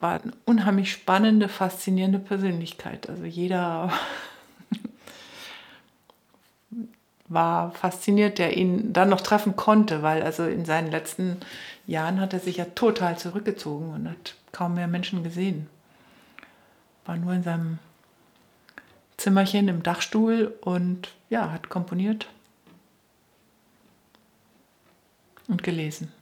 war 0.00 0.20
eine 0.20 0.32
unheimlich 0.44 0.92
spannende, 0.92 1.48
faszinierende 1.48 2.18
Persönlichkeit. 2.18 3.08
Also 3.08 3.24
jeder 3.24 3.92
war 7.28 7.72
fasziniert, 7.72 8.38
der 8.38 8.56
ihn 8.56 8.92
dann 8.92 9.08
noch 9.08 9.20
treffen 9.20 9.56
konnte, 9.56 10.02
weil 10.02 10.22
also 10.22 10.46
in 10.46 10.64
seinen 10.64 10.90
letzten 10.90 11.38
Jahren 11.86 12.20
hat 12.20 12.32
er 12.32 12.40
sich 12.40 12.58
ja 12.58 12.66
total 12.66 13.18
zurückgezogen 13.18 13.92
und 13.92 14.08
hat 14.08 14.34
kaum 14.52 14.74
mehr 14.74 14.88
Menschen 14.88 15.24
gesehen. 15.24 15.68
War 17.04 17.16
nur 17.16 17.32
in 17.32 17.42
seinem 17.42 17.78
Zimmerchen 19.16 19.68
im 19.68 19.82
Dachstuhl 19.82 20.56
und 20.60 21.08
ja, 21.28 21.50
hat 21.50 21.70
komponiert 21.70 22.28
und 25.48 25.62
gelesen. 25.62 26.12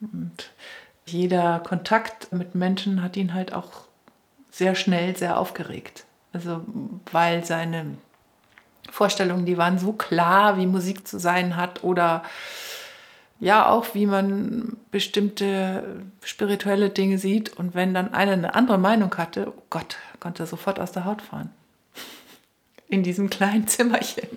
Und 0.00 0.50
jeder 1.12 1.60
Kontakt 1.60 2.32
mit 2.32 2.54
Menschen 2.54 3.02
hat 3.02 3.16
ihn 3.16 3.34
halt 3.34 3.52
auch 3.52 3.88
sehr 4.50 4.74
schnell 4.74 5.16
sehr 5.16 5.38
aufgeregt. 5.38 6.04
Also 6.32 6.62
weil 7.12 7.44
seine 7.44 7.96
Vorstellungen, 8.90 9.46
die 9.46 9.58
waren 9.58 9.78
so 9.78 9.92
klar, 9.92 10.56
wie 10.58 10.66
Musik 10.66 11.06
zu 11.06 11.18
sein 11.18 11.56
hat 11.56 11.84
oder 11.84 12.22
ja 13.40 13.68
auch, 13.68 13.94
wie 13.94 14.06
man 14.06 14.76
bestimmte 14.90 16.02
spirituelle 16.22 16.90
Dinge 16.90 17.18
sieht. 17.18 17.56
Und 17.56 17.74
wenn 17.74 17.94
dann 17.94 18.14
einer 18.14 18.32
eine 18.32 18.54
andere 18.54 18.78
Meinung 18.78 19.16
hatte, 19.16 19.52
oh 19.56 19.62
Gott, 19.70 19.96
konnte 20.20 20.42
er 20.42 20.46
sofort 20.46 20.80
aus 20.80 20.92
der 20.92 21.04
Haut 21.04 21.22
fahren. 21.22 21.50
In 22.88 23.02
diesem 23.02 23.30
kleinen 23.30 23.68
Zimmerchen. 23.68 24.28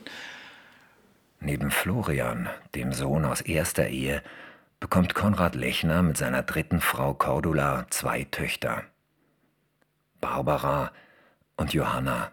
Neben 1.40 1.72
Florian, 1.72 2.50
dem 2.76 2.94
Sohn 2.94 3.26
aus 3.26 3.42
erster 3.42 3.88
Ehe, 3.88 4.22
bekommt 4.82 5.14
Konrad 5.14 5.54
Lechner 5.54 6.02
mit 6.02 6.18
seiner 6.18 6.42
dritten 6.42 6.82
Frau 6.82 7.14
Cordula 7.14 7.86
zwei 7.92 8.26
Töchter. 8.30 8.84
Barbara 10.20 10.92
und 11.56 11.72
Johanna. 11.72 12.32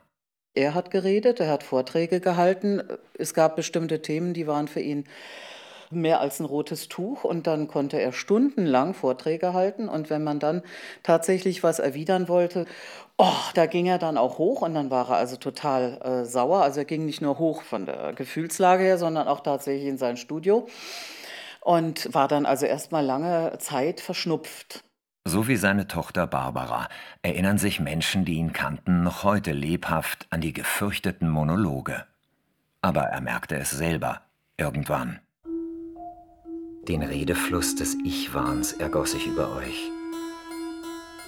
Er 0.55 0.73
hat 0.75 0.91
geredet, 0.91 1.41
er 1.41 1.51
hat 1.51 1.63
Vorträge 1.63 2.21
gehalten. 2.21 2.83
Es 3.17 3.35
gab 3.35 3.55
bestimmte 3.55 4.01
Themen, 4.01 4.33
die 4.33 4.47
waren 4.47 4.67
für 4.67 4.81
ihn 4.81 5.05
mehr 5.91 6.21
als 6.21 6.41
ein 6.41 6.47
rotes 6.47 6.89
Tuch 6.89 7.23
und 7.23 7.47
dann 7.47 7.69
konnte 7.69 8.01
er 8.01 8.13
stundenlang 8.13 8.95
Vorträge 8.95 9.53
halten 9.53 9.89
und 9.89 10.09
wenn 10.11 10.25
man 10.25 10.39
dann 10.39 10.63
tatsächlich 11.03 11.63
was 11.63 11.79
erwidern 11.79 12.29
wollte, 12.29 12.65
oh, 13.19 13.37
da 13.55 13.67
ging 13.67 13.87
er 13.87 13.99
dann 13.99 14.17
auch 14.17 14.39
hoch 14.39 14.63
und 14.63 14.75
dann 14.75 14.91
war 14.91 15.11
er 15.11 15.17
also 15.17 15.37
total 15.37 16.01
äh, 16.03 16.25
sauer. 16.25 16.63
Also 16.63 16.81
er 16.81 16.87
ging 16.87 17.05
nicht 17.05 17.21
nur 17.21 17.39
hoch 17.39 17.63
von 17.63 17.85
der 17.85 18.15
Gefühlslage 18.15 18.85
her, 18.85 18.99
sondern 18.99 19.29
auch 19.29 19.41
tatsächlich 19.41 19.87
in 19.87 19.99
sein 19.99 20.17
Studio 20.17 20.67
und 21.63 22.13
war 22.15 22.29
dann 22.29 22.47
also 22.47 22.67
erstmal 22.67 23.05
lange 23.05 23.57
Zeit 23.59 24.01
verschnupft. 24.01 24.85
So 25.25 25.47
wie 25.47 25.57
seine 25.57 25.87
Tochter 25.87 26.27
Barbara 26.27 26.89
erinnern 27.21 27.59
sich 27.59 27.81
Menschen, 27.81 28.25
die 28.25 28.35
ihn 28.35 28.55
kannten, 28.55 29.03
noch 29.03 29.25
heute 29.25 29.53
lebhaft 29.53 30.27
an 30.31 30.41
die 30.41 30.55
gefürchteten 30.55 31.29
Monologe. 31.29 32.07
Aber 32.81 33.03
er 33.03 33.21
merkte 33.21 33.57
es 33.57 33.71
selber, 33.71 34.23
irgendwann. 34.57 35.21
Den 36.89 37.03
Redefluss 37.03 37.75
des 37.75 37.99
Ich-Wahns 38.07 38.73
ergoss 38.73 39.13
sich 39.13 39.27
über 39.27 39.55
euch. 39.55 39.91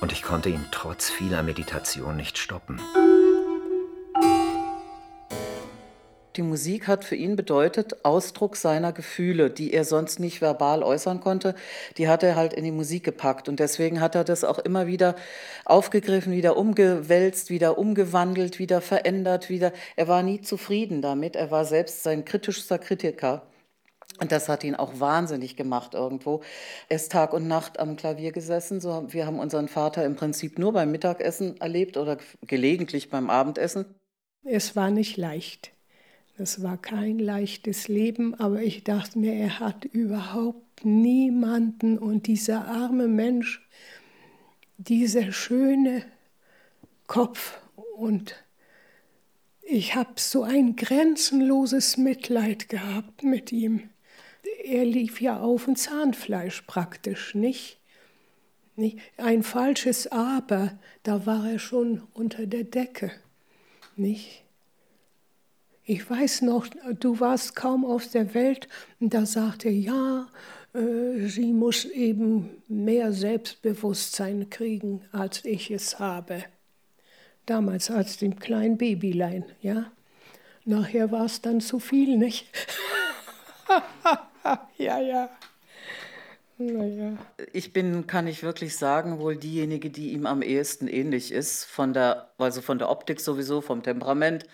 Und 0.01 0.13
ich 0.13 0.23
konnte 0.23 0.49
ihn 0.49 0.65
trotz 0.71 1.11
vieler 1.11 1.43
Meditation 1.43 2.17
nicht 2.17 2.39
stoppen. 2.39 2.81
Die 6.37 6.43
Musik 6.43 6.87
hat 6.87 7.05
für 7.05 7.17
ihn 7.17 7.35
bedeutet 7.35 8.05
Ausdruck 8.05 8.57
seiner 8.57 8.93
Gefühle, 8.93 9.51
die 9.51 9.73
er 9.73 9.85
sonst 9.85 10.21
nicht 10.21 10.41
verbal 10.41 10.85
äußern 10.85 11.21
konnte. 11.21 11.57
Die 11.99 12.09
hat 12.09 12.23
er 12.23 12.37
halt 12.37 12.53
in 12.53 12.63
die 12.63 12.71
Musik 12.71 13.03
gepackt. 13.03 13.49
Und 13.49 13.59
deswegen 13.59 14.01
hat 14.01 14.15
er 14.15 14.23
das 14.23 14.45
auch 14.45 14.61
immer 14.61 14.87
wieder 14.87 15.17
aufgegriffen, 15.65 16.33
wieder 16.33 16.57
umgewälzt, 16.57 17.51
wieder 17.51 17.79
umgewandelt, 17.79 18.61
wieder 18.61 18.81
verändert, 18.81 19.49
wieder. 19.49 19.73
Er 19.97 20.07
war 20.07 20.23
nie 20.23 20.41
zufrieden 20.41 21.03
damit. 21.03 21.35
Er 21.35 21.51
war 21.51 21.65
selbst 21.65 22.05
sein 22.05 22.25
kritischster 22.25 22.79
Kritiker. 22.79 23.43
Und 24.21 24.31
das 24.31 24.49
hat 24.49 24.63
ihn 24.65 24.77
auch 24.77 25.01
wahnsinnig 25.01 25.57
gemacht 25.57 25.95
irgendwo. 25.95 26.43
Er 26.89 26.97
ist 26.97 27.11
Tag 27.11 27.33
und 27.33 27.49
Nacht 27.49 27.81
am 27.81 27.97
Klavier 27.97 28.31
gesessen. 28.31 28.81
So, 28.81 29.05
wir 29.09 29.27
haben 29.27 29.39
unseren 29.41 29.67
Vater 29.67 30.05
im 30.05 30.15
Prinzip 30.15 30.59
nur 30.59 30.73
beim 30.73 30.93
Mittagessen 30.93 31.61
erlebt 31.61 31.97
oder 31.97 32.19
gelegentlich 32.47 33.11
beim 33.11 33.31
Abendessen. 33.31 33.87
Es 34.45 34.77
war 34.77 34.91
nicht 34.91 35.17
leicht. 35.17 35.73
Es 36.41 36.63
war 36.63 36.79
kein 36.79 37.19
leichtes 37.19 37.89
Leben, 37.89 38.35
aber 38.35 38.63
ich 38.63 38.83
dachte 38.83 39.19
mir, 39.19 39.35
er 39.35 39.61
hat 39.61 39.85
überhaupt 39.85 40.87
niemanden. 40.87 41.99
Und 41.99 42.29
dieser 42.29 42.67
arme 42.67 43.09
Mensch, 43.09 43.61
dieser 44.79 45.33
schöne 45.33 46.03
Kopf 47.07 47.61
und 47.95 48.43
ich 49.61 49.95
habe 49.95 50.15
so 50.17 50.43
ein 50.43 50.77
grenzenloses 50.77 51.99
Mitleid 51.99 52.71
gehabt 52.71 53.23
mit 53.23 53.53
ihm. 53.53 53.91
Er 54.65 54.87
lief 54.87 55.21
ja 55.21 55.41
auf 55.41 55.67
dem 55.67 55.77
Zahnfleisch 55.77 56.63
praktisch, 56.63 57.35
nicht? 57.35 57.79
Ein 59.19 59.43
falsches 59.43 60.07
Aber, 60.07 60.79
da 61.03 61.27
war 61.27 61.51
er 61.51 61.59
schon 61.59 62.03
unter 62.15 62.47
der 62.47 62.65
Decke, 62.65 63.13
nicht? 63.95 64.43
Ich 65.93 66.09
weiß 66.09 66.43
noch, 66.43 66.69
du 67.01 67.19
warst 67.19 67.57
kaum 67.57 67.85
auf 67.85 68.07
der 68.07 68.33
Welt 68.33 68.69
und 69.01 69.13
da 69.13 69.27
sagte 69.27 69.67
er, 69.67 69.75
ja, 69.75 70.29
äh, 70.73 71.27
sie 71.27 71.53
muss 71.53 71.85
eben 71.85 72.63
mehr 72.69 73.13
Selbstbewusstsein 73.13 74.49
kriegen, 74.51 75.03
als 75.11 75.45
ich 75.45 75.73
es 75.73 75.99
habe. 75.99 76.45
Damals 77.45 77.91
als 77.91 78.19
dem 78.19 78.39
kleinen 78.39 78.79
Babylein, 78.79 79.45
ja. 79.63 79.91
Nachher 80.65 81.11
war 81.11 81.25
es 81.25 81.43
dann 81.43 81.61
zu 81.61 81.81
viel, 81.81 82.17
nicht? 82.17 82.47
ja, 84.79 85.01
ja. 85.01 85.29
Naja. 86.57 87.19
Ich 87.53 87.73
bin, 87.73 88.07
kann 88.07 88.29
ich 88.29 88.45
wirklich 88.45 88.77
sagen, 88.77 89.19
wohl 89.19 89.35
diejenige, 89.35 89.91
die 89.91 90.13
ihm 90.13 90.27
am 90.27 90.43
ehesten 90.43 90.87
ähnlich 90.87 91.33
ist, 91.33 91.65
von 91.65 91.93
der, 91.95 92.31
also 92.39 92.63
von 92.63 92.79
der 92.79 92.91
Optik 92.91 93.19
sowieso, 93.19 93.61
vom 93.61 93.83
Temperament, 93.83 94.47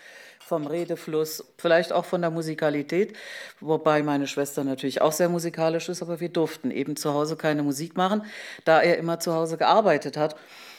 vom 0.47 0.69
Redefluss, 0.69 1.45
vielleicht 1.59 1.93
auch 1.93 2.05
von 2.05 2.21
der 2.21 2.31
Musikalität, 2.31 3.17
wobei 3.61 4.05
meine 4.05 4.29
Schwester 4.29 4.63
natürlich 4.63 5.03
auch 5.03 5.11
sehr 5.11 5.29
musikalisch 5.29 5.89
ist, 5.89 6.03
aber 6.03 6.21
wir 6.21 6.29
durften 6.29 6.71
eben 6.71 6.95
zu 6.95 7.13
Hause 7.13 7.37
keine 7.37 7.65
Musik 7.65 7.97
machen, 7.97 8.23
da 8.65 8.81
er 8.81 8.97
immer 8.97 9.19
zu 9.19 9.35
Hause 9.35 9.57
gearbeitet 9.57 10.17
hat. 10.17 10.37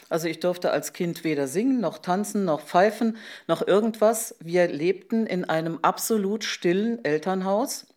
Also 0.09 0.29
ich 0.29 0.39
durfte 0.39 0.71
als 0.71 0.93
Kind 0.93 1.25
weder 1.25 1.49
singen, 1.49 1.81
noch 1.81 1.97
tanzen, 1.97 2.45
noch 2.45 2.61
pfeifen, 2.61 3.17
noch 3.47 3.67
irgendwas. 3.67 4.37
Wir 4.39 4.69
lebten 4.69 5.27
in 5.27 5.43
einem 5.43 5.79
absolut 5.81 6.45
stillen 6.45 7.03
Elternhaus, 7.03 7.87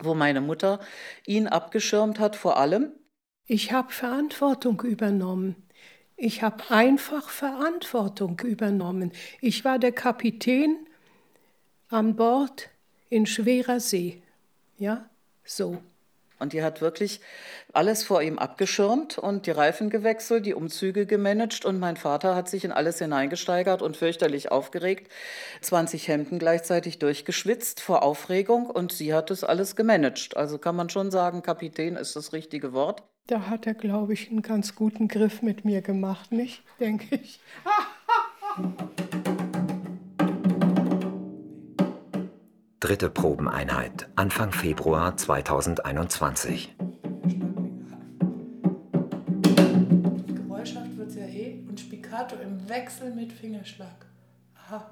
wo 0.00 0.14
meine 0.14 0.40
Mutter 0.40 0.80
ihn 1.24 1.46
abgeschirmt 1.46 2.18
hat 2.18 2.34
vor 2.34 2.56
allem. 2.56 2.90
Ich 3.46 3.70
habe 3.70 3.92
Verantwortung 3.92 4.80
übernommen. 4.80 5.54
Ich 6.16 6.42
habe 6.42 6.64
einfach 6.70 7.28
Verantwortung 7.28 8.40
übernommen. 8.40 9.12
Ich 9.40 9.64
war 9.64 9.78
der 9.78 9.92
Kapitän 9.92 10.86
an 11.88 12.16
Bord 12.16 12.68
in 13.08 13.26
schwerer 13.26 13.80
See. 13.80 14.22
Ja, 14.78 15.08
so. 15.44 15.78
Und 16.38 16.52
die 16.52 16.62
hat 16.62 16.82
wirklich 16.82 17.20
alles 17.72 18.04
vor 18.04 18.20
ihm 18.20 18.38
abgeschirmt 18.38 19.16
und 19.16 19.46
die 19.46 19.52
Reifen 19.52 19.88
gewechselt, 19.88 20.44
die 20.44 20.52
Umzüge 20.52 21.06
gemanagt 21.06 21.64
und 21.64 21.78
mein 21.78 21.96
Vater 21.96 22.34
hat 22.34 22.50
sich 22.50 22.64
in 22.64 22.72
alles 22.72 22.98
hineingesteigert 22.98 23.80
und 23.80 23.96
fürchterlich 23.96 24.50
aufgeregt. 24.50 25.10
20 25.62 26.08
Hemden 26.08 26.38
gleichzeitig 26.38 26.98
durchgeschwitzt 26.98 27.80
vor 27.80 28.02
Aufregung 28.02 28.66
und 28.66 28.92
sie 28.92 29.14
hat 29.14 29.30
das 29.30 29.44
alles 29.44 29.76
gemanagt. 29.76 30.36
Also 30.36 30.58
kann 30.58 30.76
man 30.76 30.90
schon 30.90 31.10
sagen, 31.10 31.40
Kapitän 31.40 31.96
ist 31.96 32.16
das 32.16 32.34
richtige 32.34 32.74
Wort. 32.74 33.02
Da 33.28 33.48
hat 33.48 33.66
er, 33.66 33.74
glaube 33.74 34.12
ich, 34.12 34.30
einen 34.30 34.42
ganz 34.42 34.74
guten 34.74 35.08
Griff 35.08 35.40
mit 35.40 35.64
mir 35.64 35.80
gemacht, 35.80 36.32
nicht? 36.32 36.62
Denke 36.78 37.16
ich. 37.16 37.40
Dritte 42.78 43.08
Probeneinheit, 43.08 44.06
Anfang 44.16 44.52
Februar 44.52 45.16
2021. 45.16 46.76
Geräuschhaft 50.34 50.98
wird 50.98 51.14
ja 51.14 51.24
eh 51.24 51.64
und 51.66 51.80
Spiccato 51.80 52.36
im 52.36 52.68
Wechsel 52.68 53.14
mit 53.14 53.32
Fingerschlag. 53.32 54.04
Aha. 54.54 54.90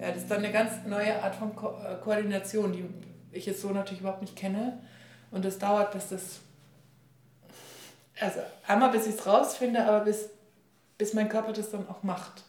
Ja, 0.00 0.08
das 0.08 0.16
ist 0.16 0.28
dann 0.28 0.38
eine 0.38 0.50
ganz 0.50 0.72
neue 0.88 1.22
Art 1.22 1.36
von 1.36 1.54
Ko 1.54 1.68
äh, 1.68 1.94
Koordination, 2.02 2.72
die 2.72 2.84
ich 3.36 3.48
es 3.48 3.60
so 3.60 3.70
natürlich 3.70 4.00
überhaupt 4.00 4.22
nicht 4.22 4.36
kenne. 4.36 4.78
Und 5.30 5.44
es 5.44 5.58
dauert, 5.58 5.92
bis 5.92 6.08
das. 6.08 6.40
Also 8.18 8.40
einmal 8.66 8.90
bis 8.90 9.06
ich 9.06 9.14
es 9.14 9.26
rausfinde, 9.26 9.84
aber 9.84 10.04
bis, 10.04 10.30
bis 10.96 11.12
mein 11.14 11.28
Körper 11.28 11.52
das 11.52 11.70
dann 11.70 11.88
auch 11.88 12.02
macht. 12.02 12.42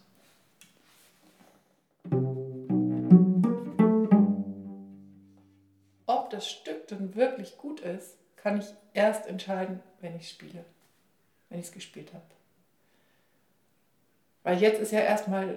Ob 6.06 6.30
das 6.30 6.50
Stück 6.50 6.88
dann 6.88 7.16
wirklich 7.16 7.58
gut 7.58 7.82
ist, 7.82 8.16
kann 8.38 8.60
ich 8.60 8.66
erst 8.94 9.28
entscheiden, 9.28 9.82
wenn 10.00 10.16
ich 10.16 10.30
spiele. 10.30 10.64
Wenn 11.50 11.60
ich 11.60 11.66
es 11.66 11.72
gespielt 11.74 12.14
habe. 12.14 12.24
Weil 14.44 14.62
jetzt 14.62 14.80
ist 14.80 14.92
ja 14.92 15.02
erstmal 15.02 15.54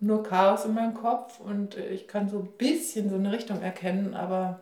nur 0.00 0.22
Chaos 0.22 0.64
in 0.64 0.74
meinem 0.74 0.94
Kopf 0.94 1.40
und 1.40 1.76
äh, 1.76 1.88
ich 1.88 2.08
kann 2.08 2.28
so 2.28 2.38
ein 2.40 2.52
bisschen 2.58 3.10
so 3.10 3.16
eine 3.16 3.32
Richtung 3.32 3.62
erkennen, 3.62 4.14
aber 4.14 4.60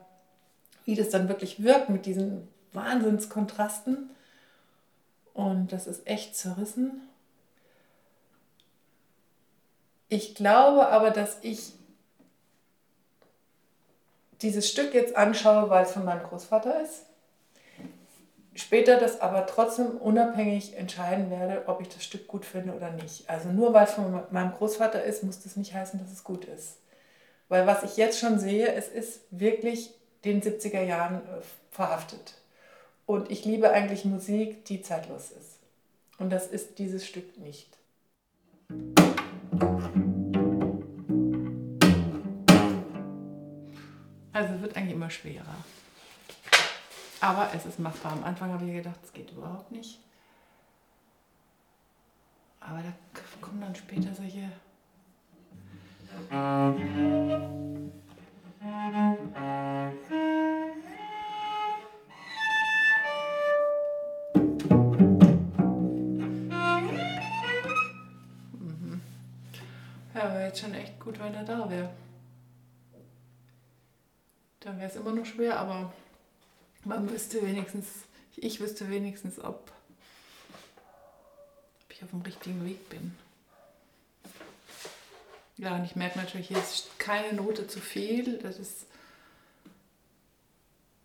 wie 0.85 0.95
das 0.95 1.11
dann 1.11 1.29
wirklich 1.29 1.63
wirkt 1.63 1.89
mit 1.91 2.07
diesen 2.07 2.49
Wahnsinnskontrasten 2.73 4.11
und 5.35 5.73
das 5.73 5.87
ist 5.87 6.07
echt 6.07 6.37
zerrissen. 6.37 7.03
Ich 10.09 10.35
glaube 10.35 10.89
aber, 10.89 11.11
dass 11.11 11.39
ich 11.43 11.73
dieses 14.43 14.71
Stück 14.71 14.95
jetzt 14.95 15.17
anschaue, 15.17 15.69
weil 15.71 15.85
es 15.85 15.93
von 15.93 16.05
meinem 16.05 16.23
Großvater 16.23 16.83
ist 16.83 17.06
später 18.57 18.99
das 18.99 19.21
aber 19.21 19.47
trotzdem 19.47 19.97
unabhängig 19.99 20.77
entscheiden 20.77 21.31
werde, 21.31 21.65
ob 21.67 21.81
ich 21.81 21.89
das 21.89 22.05
Stück 22.05 22.27
gut 22.27 22.45
finde 22.45 22.75
oder 22.75 22.91
nicht. 22.91 23.29
Also 23.31 23.51
nur 23.51 23.73
weil 23.73 23.85
es 23.85 23.93
von 23.93 24.23
meinem 24.31 24.53
Großvater 24.53 25.03
ist, 25.05 25.23
muss 25.23 25.43
das 25.43 25.57
nicht 25.57 25.75
heißen, 25.75 26.01
dass 26.01 26.13
es 26.13 26.25
gut 26.25 26.45
ist. 26.45 26.79
Weil 27.49 27.67
was 27.67 27.83
ich 27.83 27.97
jetzt 27.97 28.19
schon 28.19 28.39
sehe, 28.39 28.73
es 28.73 28.89
ist 28.89 29.21
wirklich 29.31 29.95
den 30.25 30.43
70er 30.43 30.83
Jahren 30.83 31.17
äh, 31.17 31.43
verhaftet. 31.71 32.35
Und 33.05 33.31
ich 33.31 33.45
liebe 33.45 33.71
eigentlich 33.71 34.05
Musik, 34.05 34.65
die 34.65 34.83
zeitlos 34.83 35.31
ist. 35.31 35.61
Und 36.19 36.31
das 36.31 36.49
ist 36.49 36.79
dieses 36.79 37.07
Stück 37.07 37.39
nicht. 37.39 37.77
Also 44.33 44.61
wird 44.61 44.77
eigentlich 44.77 44.95
immer 44.95 45.11
schwerer. 45.11 45.65
Aber 47.27 47.53
es 47.53 47.67
ist 47.67 47.81
machbar. 47.81 48.13
Am 48.13 48.23
Anfang 48.23 48.53
habe 48.53 48.65
ich 48.67 48.73
gedacht, 48.73 49.01
es 49.03 49.13
geht 49.13 49.33
überhaupt 49.33 49.73
nicht. 49.73 49.99
Aber 52.61 52.79
da 52.79 52.93
kommen 53.41 53.61
dann 53.61 53.75
später 53.75 54.15
solche. 54.15 54.49
Mhm. 56.31 57.91
Ja, 70.15 70.33
wäre 70.33 70.47
jetzt 70.47 70.61
schon 70.61 70.75
echt 70.75 71.01
gut, 71.01 71.19
wenn 71.19 71.35
er 71.35 71.43
da 71.43 71.69
wäre. 71.69 71.91
Dann 74.61 74.79
wäre 74.79 74.89
es 74.89 74.95
immer 74.95 75.11
noch 75.11 75.27
schwer, 75.27 75.59
aber 75.59 75.93
man 76.87 77.11
wüsste 77.11 77.43
wenigstens, 77.43 77.87
ich 78.37 78.61
wüsste 78.61 78.89
wenigstens, 78.89 79.39
ob, 79.39 79.73
ob 81.85 81.93
ich 81.93 82.03
auf 82.03 82.11
dem 82.11 82.23
richtigen 82.23 82.65
Weg 82.65 82.89
bin. 82.89 83.17
Ja, 85.57 85.75
und 85.75 85.85
ich 85.85 85.97
merke 85.97 86.19
natürlich, 86.19 86.49
hier 86.49 86.59
ist 86.59 86.99
keine 86.99 87.33
Note 87.33 87.67
zu 87.67 87.81
viel. 87.81 88.39
Das 88.39 88.59
ist, 88.59 88.87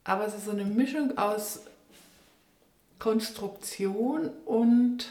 aber 0.04 0.26
es 0.28 0.34
ist 0.34 0.46
so 0.46 0.52
eine 0.52 0.66
Mischung 0.66 1.18
aus 1.18 1.62
Konstruktion 3.00 4.30
und 4.46 5.08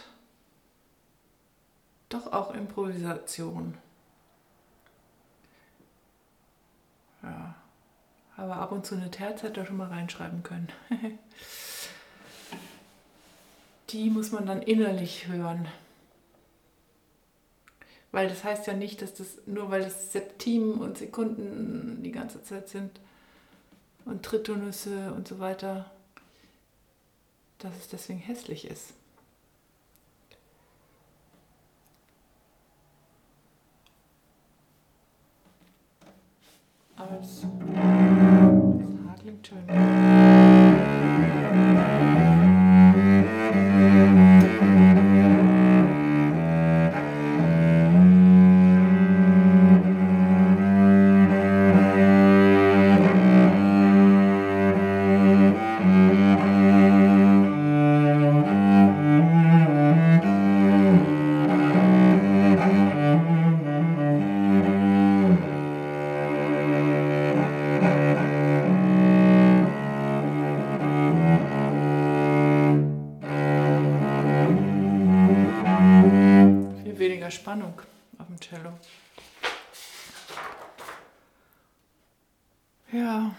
doch 2.10 2.32
auch 2.32 2.54
Improvisation. 2.54 3.76
Ja. 7.22 7.59
Aber 8.40 8.56
ab 8.56 8.72
und 8.72 8.86
zu 8.86 8.94
eine 8.94 9.10
Terz 9.10 9.42
hätte 9.42 9.60
er 9.60 9.66
schon 9.66 9.76
mal 9.76 9.88
reinschreiben 9.88 10.42
können. 10.42 10.68
Die 13.90 14.08
muss 14.08 14.32
man 14.32 14.46
dann 14.46 14.62
innerlich 14.62 15.28
hören. 15.28 15.68
Weil 18.12 18.30
das 18.30 18.42
heißt 18.42 18.66
ja 18.66 18.72
nicht, 18.72 19.02
dass 19.02 19.12
das, 19.12 19.42
nur 19.44 19.70
weil 19.70 19.82
das 19.82 20.12
Septimen 20.12 20.80
und 20.80 20.96
Sekunden 20.96 22.02
die 22.02 22.12
ganze 22.12 22.42
Zeit 22.42 22.70
sind 22.70 22.98
und 24.06 24.22
Tritonüsse 24.22 25.12
und 25.12 25.28
so 25.28 25.38
weiter, 25.38 25.90
dass 27.58 27.76
es 27.76 27.88
deswegen 27.88 28.20
hässlich 28.20 28.66
ist. 28.66 28.94
Aber 36.96 37.20
es 37.20 37.44
klingt 39.20 39.46
schön. 39.46 40.39
Spannung 77.60 77.74
auf 78.18 78.26
dem 78.26 78.40
Cello. 78.40 78.72
Ja. 82.92 83.34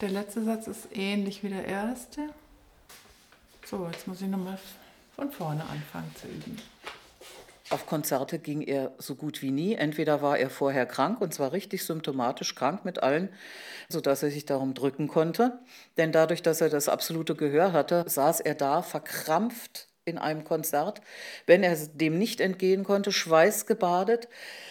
Der 0.00 0.10
letzte 0.10 0.44
Satz 0.44 0.68
ist 0.68 0.88
ähnlich 0.92 1.42
wie 1.42 1.48
der 1.48 1.64
erste. 1.64 2.28
So, 3.64 3.88
jetzt 3.90 4.06
muss 4.06 4.22
ich 4.22 4.28
nochmal 4.28 4.58
von 5.16 5.32
vorne 5.32 5.64
anfangen 5.64 6.14
zu 6.14 6.28
üben. 6.28 6.56
Auf 7.70 7.84
Konzerte 7.86 8.38
ging 8.38 8.62
er 8.62 8.92
so 8.98 9.16
gut 9.16 9.42
wie 9.42 9.50
nie. 9.50 9.74
Entweder 9.74 10.22
war 10.22 10.38
er 10.38 10.48
vorher 10.48 10.86
krank 10.86 11.20
und 11.20 11.34
zwar 11.34 11.52
richtig 11.52 11.84
symptomatisch 11.84 12.54
krank 12.54 12.84
mit 12.84 13.02
allen, 13.02 13.28
sodass 13.88 14.22
er 14.22 14.30
sich 14.30 14.46
darum 14.46 14.74
drücken 14.74 15.08
konnte. 15.08 15.58
Denn 15.96 16.12
dadurch, 16.12 16.42
dass 16.42 16.60
er 16.60 16.70
das 16.70 16.88
absolute 16.88 17.34
Gehör 17.34 17.72
hatte, 17.72 18.04
saß 18.06 18.40
er 18.40 18.54
da 18.54 18.82
verkrampft 18.82 19.87
in 20.08 20.18
einem 20.18 20.44
Konzert. 20.44 21.00
Wenn 21.46 21.62
er 21.62 21.76
dem 21.76 22.18
nicht 22.18 22.40
entgehen 22.40 22.84
konnte, 22.84 23.12
schweißgebadet. 23.12 24.28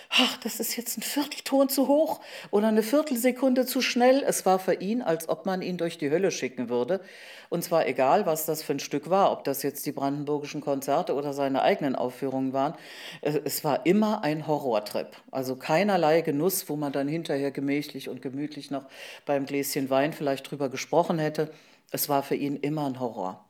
Ach, 0.09 0.37
das 0.37 0.59
ist 0.59 0.77
jetzt 0.77 0.97
ein 0.97 1.01
Viertelton 1.01 1.67
zu 1.67 1.87
hoch 1.87 2.21
oder 2.49 2.69
eine 2.69 2.83
Viertelsekunde 2.83 3.65
zu 3.65 3.81
schnell. 3.81 4.23
Es 4.25 4.45
war 4.45 4.57
für 4.57 4.75
ihn, 4.75 5.01
als 5.01 5.27
ob 5.27 5.45
man 5.45 5.61
ihn 5.61 5.77
durch 5.77 5.97
die 5.97 6.09
Hölle 6.09 6.31
schicken 6.31 6.69
würde. 6.69 7.01
Und 7.49 7.63
zwar 7.63 7.87
egal, 7.87 8.25
was 8.25 8.45
das 8.45 8.63
für 8.63 8.73
ein 8.73 8.79
Stück 8.79 9.09
war, 9.09 9.31
ob 9.31 9.43
das 9.43 9.63
jetzt 9.63 9.85
die 9.85 9.91
brandenburgischen 9.91 10.61
Konzerte 10.61 11.13
oder 11.13 11.33
seine 11.33 11.61
eigenen 11.61 11.95
Aufführungen 11.95 12.53
waren. 12.53 12.73
Es 13.21 13.63
war 13.63 13.85
immer 13.85 14.23
ein 14.23 14.47
Horrortrip. 14.47 15.09
Also 15.31 15.55
keinerlei 15.55 16.21
Genuss, 16.21 16.69
wo 16.69 16.75
man 16.75 16.91
dann 16.93 17.07
hinterher 17.07 17.51
gemächlich 17.51 18.09
und 18.09 18.21
gemütlich 18.21 18.71
noch 18.71 18.85
beim 19.25 19.45
Gläschen 19.45 19.89
Wein 19.89 20.13
vielleicht 20.13 20.49
drüber 20.49 20.69
gesprochen 20.69 21.19
hätte. 21.19 21.51
Es 21.91 22.09
war 22.09 22.23
für 22.23 22.35
ihn 22.35 22.57
immer 22.57 22.85
ein 22.85 22.99
Horror. 22.99 23.46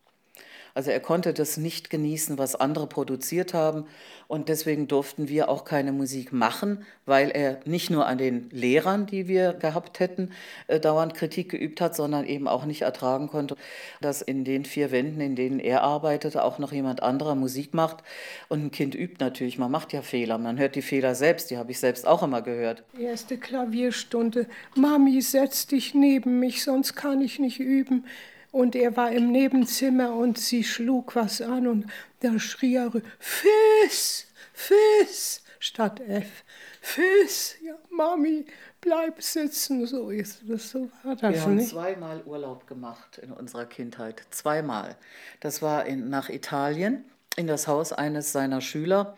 Also 0.77 0.91
er 0.91 0.99
konnte 0.99 1.33
das 1.33 1.57
nicht 1.57 1.89
genießen, 1.89 2.37
was 2.37 2.53
andere 2.53 2.85
produziert 2.85 3.55
haben. 3.55 3.87
Und 4.27 4.47
deswegen 4.47 4.87
durften 4.87 5.27
wir 5.27 5.49
auch 5.49 5.65
keine 5.65 5.91
Musik 5.91 6.31
machen, 6.31 6.85
weil 7.07 7.31
er 7.31 7.59
nicht 7.65 7.89
nur 7.89 8.05
an 8.05 8.19
den 8.19 8.47
Lehrern, 8.51 9.07
die 9.07 9.27
wir 9.27 9.53
gehabt 9.53 9.99
hätten, 9.99 10.33
äh, 10.67 10.79
dauernd 10.79 11.15
Kritik 11.15 11.49
geübt 11.49 11.81
hat, 11.81 11.95
sondern 11.95 12.27
eben 12.27 12.47
auch 12.47 12.65
nicht 12.65 12.83
ertragen 12.83 13.27
konnte, 13.27 13.55
dass 14.01 14.21
in 14.21 14.43
den 14.43 14.65
vier 14.65 14.91
Wänden, 14.91 15.19
in 15.19 15.35
denen 15.35 15.59
er 15.59 15.81
arbeitete, 15.81 16.43
auch 16.43 16.59
noch 16.59 16.71
jemand 16.71 17.01
anderer 17.01 17.33
Musik 17.33 17.73
macht. 17.73 18.03
Und 18.47 18.65
ein 18.65 18.69
Kind 18.69 18.93
übt 18.93 19.15
natürlich, 19.19 19.57
man 19.57 19.71
macht 19.71 19.93
ja 19.93 20.03
Fehler, 20.03 20.37
man 20.37 20.59
hört 20.59 20.75
die 20.75 20.83
Fehler 20.83 21.15
selbst, 21.15 21.49
die 21.49 21.57
habe 21.57 21.71
ich 21.71 21.79
selbst 21.79 22.05
auch 22.05 22.21
immer 22.21 22.43
gehört. 22.43 22.83
Erste 22.99 23.39
Klavierstunde. 23.39 24.45
Mami, 24.75 25.23
setz 25.23 25.65
dich 25.65 25.95
neben 25.95 26.39
mich, 26.39 26.63
sonst 26.63 26.93
kann 26.93 27.19
ich 27.21 27.39
nicht 27.39 27.59
üben. 27.59 28.05
Und 28.51 28.75
er 28.75 28.95
war 28.95 29.11
im 29.11 29.31
Nebenzimmer 29.31 30.15
und 30.15 30.37
sie 30.37 30.63
schlug 30.63 31.15
was 31.15 31.41
an 31.41 31.67
und 31.67 31.85
da 32.21 32.39
schrie 32.39 32.75
er, 32.75 32.91
Fiss, 33.19 34.27
Fiss, 34.53 35.43
statt 35.59 35.99
F. 35.99 36.43
Fiss, 36.81 37.55
ja, 37.61 37.75
Mami, 37.89 38.45
bleib 38.81 39.21
sitzen. 39.21 39.85
So 39.85 40.09
ist 40.09 40.41
das, 40.47 40.69
so 40.69 40.89
war 41.03 41.15
das 41.15 41.33
Wir 41.33 41.41
haben 41.41 41.55
nicht. 41.55 41.69
zweimal 41.69 42.23
Urlaub 42.25 42.67
gemacht 42.67 43.17
in 43.21 43.31
unserer 43.31 43.65
Kindheit. 43.65 44.23
Zweimal. 44.29 44.95
Das 45.39 45.61
war 45.61 45.85
in, 45.85 46.09
nach 46.09 46.29
Italien, 46.29 47.05
in 47.35 47.47
das 47.47 47.67
Haus 47.67 47.91
eines 47.91 48.31
seiner 48.31 48.61
Schüler 48.61 49.17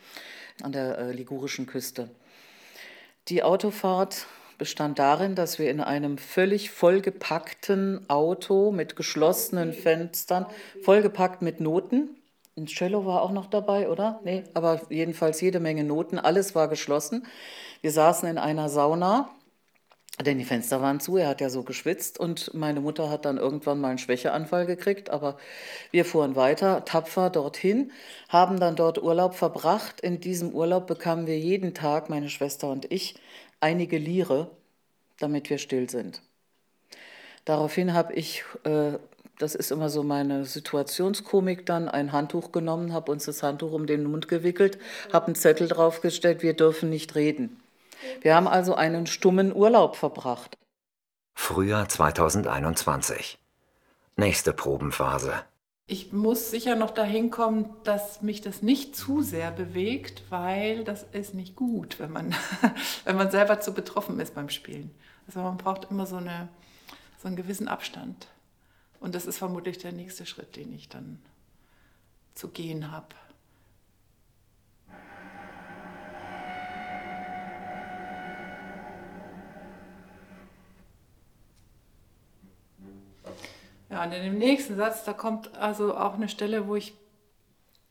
an 0.63 0.71
der 0.71 0.97
äh, 0.97 1.11
ligurischen 1.11 1.67
Küste. 1.67 2.09
Die 3.27 3.43
Autofahrt 3.43 4.25
bestand 4.59 4.99
darin, 4.99 5.33
dass 5.33 5.57
wir 5.57 5.71
in 5.71 5.81
einem 5.81 6.19
völlig 6.19 6.69
vollgepackten 6.69 8.07
Auto 8.07 8.71
mit 8.71 8.95
geschlossenen 8.95 9.73
Fenstern, 9.73 10.45
vollgepackt 10.83 11.41
mit 11.41 11.59
Noten, 11.59 12.15
ein 12.59 12.67
Cello 12.67 13.05
war 13.05 13.21
auch 13.21 13.31
noch 13.31 13.47
dabei, 13.47 13.89
oder? 13.89 14.19
Nee, 14.23 14.43
aber 14.53 14.81
jedenfalls 14.89 15.39
jede 15.41 15.59
Menge 15.59 15.83
Noten, 15.83 16.19
alles 16.19 16.55
war 16.55 16.67
geschlossen. 16.67 17.25
Wir 17.81 17.91
saßen 17.91 18.27
in 18.27 18.37
einer 18.37 18.67
Sauna, 18.67 19.29
denn 20.25 20.37
die 20.37 20.43
Fenster 20.43 20.81
waren 20.81 20.99
zu, 20.99 21.15
er 21.15 21.29
hat 21.29 21.39
ja 21.39 21.49
so 21.49 21.63
geschwitzt 21.63 22.19
und 22.19 22.53
meine 22.53 22.81
Mutter 22.81 23.09
hat 23.09 23.23
dann 23.23 23.37
irgendwann 23.37 23.79
mal 23.79 23.89
einen 23.89 23.97
Schwächeanfall 23.97 24.65
gekriegt, 24.65 25.09
aber 25.09 25.37
wir 25.91 26.03
fuhren 26.03 26.35
weiter, 26.35 26.83
tapfer 26.83 27.29
dorthin, 27.29 27.93
haben 28.27 28.59
dann 28.59 28.75
dort 28.75 29.01
Urlaub 29.01 29.35
verbracht. 29.35 30.01
In 30.01 30.19
diesem 30.19 30.53
Urlaub 30.53 30.87
bekamen 30.87 31.25
wir 31.25 31.39
jeden 31.39 31.73
Tag, 31.73 32.09
meine 32.09 32.29
Schwester 32.29 32.69
und 32.69 32.91
ich, 32.91 33.15
einige 33.59 33.97
Lire, 33.97 34.51
damit 35.19 35.49
wir 35.49 35.57
still 35.57 35.89
sind. 35.89 36.21
Daraufhin 37.45 37.93
habe 37.93 38.13
ich, 38.13 38.43
äh, 38.63 38.93
das 39.37 39.55
ist 39.55 39.71
immer 39.71 39.89
so 39.89 40.03
meine 40.03 40.45
Situationskomik 40.45 41.65
dann, 41.65 41.87
ein 41.89 42.11
Handtuch 42.11 42.51
genommen, 42.51 42.93
habe 42.93 43.11
uns 43.11 43.25
das 43.25 43.41
Handtuch 43.41 43.71
um 43.71 43.87
den 43.87 44.03
Mund 44.03 44.27
gewickelt, 44.27 44.77
habe 45.11 45.27
einen 45.27 45.35
Zettel 45.35 45.67
draufgestellt, 45.67 46.43
wir 46.43 46.53
dürfen 46.53 46.89
nicht 46.89 47.15
reden. 47.15 47.61
Wir 48.21 48.35
haben 48.35 48.47
also 48.47 48.75
einen 48.75 49.07
stummen 49.07 49.55
Urlaub 49.55 49.95
verbracht. 49.95 50.57
Frühjahr 51.33 51.87
2021. 51.87 53.39
Nächste 54.15 54.53
Probenphase. 54.53 55.43
Ich 55.91 56.13
muss 56.13 56.51
sicher 56.51 56.75
noch 56.75 56.91
dahin 56.91 57.31
kommen, 57.31 57.67
dass 57.83 58.21
mich 58.21 58.41
das 58.41 58.61
nicht 58.61 58.95
zu 58.95 59.23
sehr 59.23 59.49
bewegt, 59.49 60.21
weil 60.29 60.83
das 60.83 61.01
ist 61.13 61.33
nicht 61.33 61.55
gut, 61.55 61.97
wenn 61.97 62.11
man, 62.11 62.35
wenn 63.05 63.15
man 63.15 63.31
selber 63.31 63.59
zu 63.59 63.73
betroffen 63.73 64.19
ist 64.19 64.35
beim 64.35 64.49
Spielen. 64.49 64.91
Also 65.25 65.39
man 65.39 65.57
braucht 65.57 65.89
immer 65.89 66.05
so, 66.05 66.17
eine, 66.17 66.47
so 67.19 67.27
einen 67.27 67.35
gewissen 67.35 67.67
Abstand. 67.67 68.27
Und 68.99 69.15
das 69.15 69.25
ist 69.25 69.39
vermutlich 69.39 69.79
der 69.79 69.91
nächste 69.91 70.27
Schritt, 70.27 70.57
den 70.57 70.71
ich 70.75 70.89
dann 70.89 71.19
zu 72.35 72.49
gehen 72.49 72.91
habe. 72.91 73.15
Ja, 83.89 84.03
und 84.03 84.11
in 84.11 84.23
dem 84.23 84.37
nächsten 84.37 84.75
Satz, 84.75 85.03
da 85.03 85.13
kommt 85.13 85.55
also 85.57 85.95
auch 85.95 86.13
eine 86.13 86.29
Stelle, 86.29 86.67
wo 86.67 86.75
ich 86.75 86.93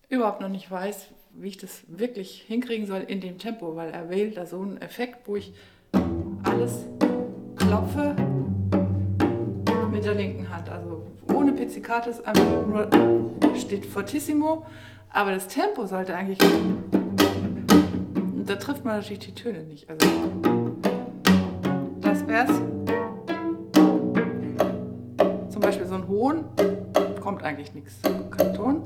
überhaupt 0.09 0.41
noch 0.41 0.49
nicht 0.49 0.71
weiß, 0.71 1.09
wie 1.35 1.49
ich 1.49 1.57
das 1.57 1.83
wirklich 1.89 2.45
hinkriegen 2.47 2.87
soll 2.87 3.01
in 3.01 3.21
dem 3.21 3.39
Tempo, 3.39 3.75
weil 3.75 3.91
er 3.91 4.09
wählt 4.09 4.37
da 4.37 4.47
so 4.47 4.61
einen 4.61 4.81
Effekt, 4.81 5.27
wo 5.27 5.37
ich 5.37 5.53
alles 6.45 6.87
klopfe 7.57 8.15
mit 9.91 10.05
der 10.05 10.15
linken 10.15 10.49
Hand. 10.49 10.69
Also 10.69 11.05
ohne 11.35 11.53
Pizzicatus, 11.53 12.21
einfach 12.25 12.45
nur 12.67 12.89
steht 13.57 13.85
fortissimo, 13.85 14.67
aber 15.11 15.33
das 15.33 15.49
Tempo 15.49 15.87
sollte 15.87 16.15
eigentlich. 16.15 16.39
Da 18.47 18.57
trifft 18.57 18.85
man 18.85 18.97
natürlich 18.97 19.19
die 19.19 19.35
Töne 19.35 19.65
nicht. 19.65 19.91
Also 19.91 20.07
das 22.01 22.27
wär's. 22.27 22.78
Hohn, 26.09 26.45
kommt 27.21 27.43
eigentlich 27.43 27.75
nichts. 27.75 28.01
Kein 28.31 28.55
Ton. 28.55 28.83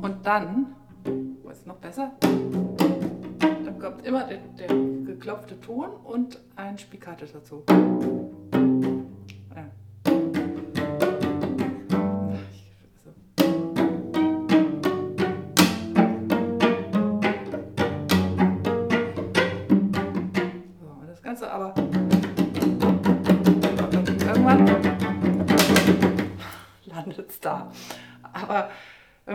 Und 0.00 0.16
dann, 0.24 0.76
was 1.42 1.58
ist 1.58 1.66
noch 1.66 1.76
besser? 1.76 2.12
Dann 2.20 3.78
kommt 3.80 4.06
immer 4.06 4.24
der, 4.24 4.38
der 4.58 4.68
geklopfte 5.04 5.60
Ton 5.60 5.90
und 6.04 6.38
ein 6.56 6.78
Spiccato 6.78 7.26
dazu. 7.26 7.64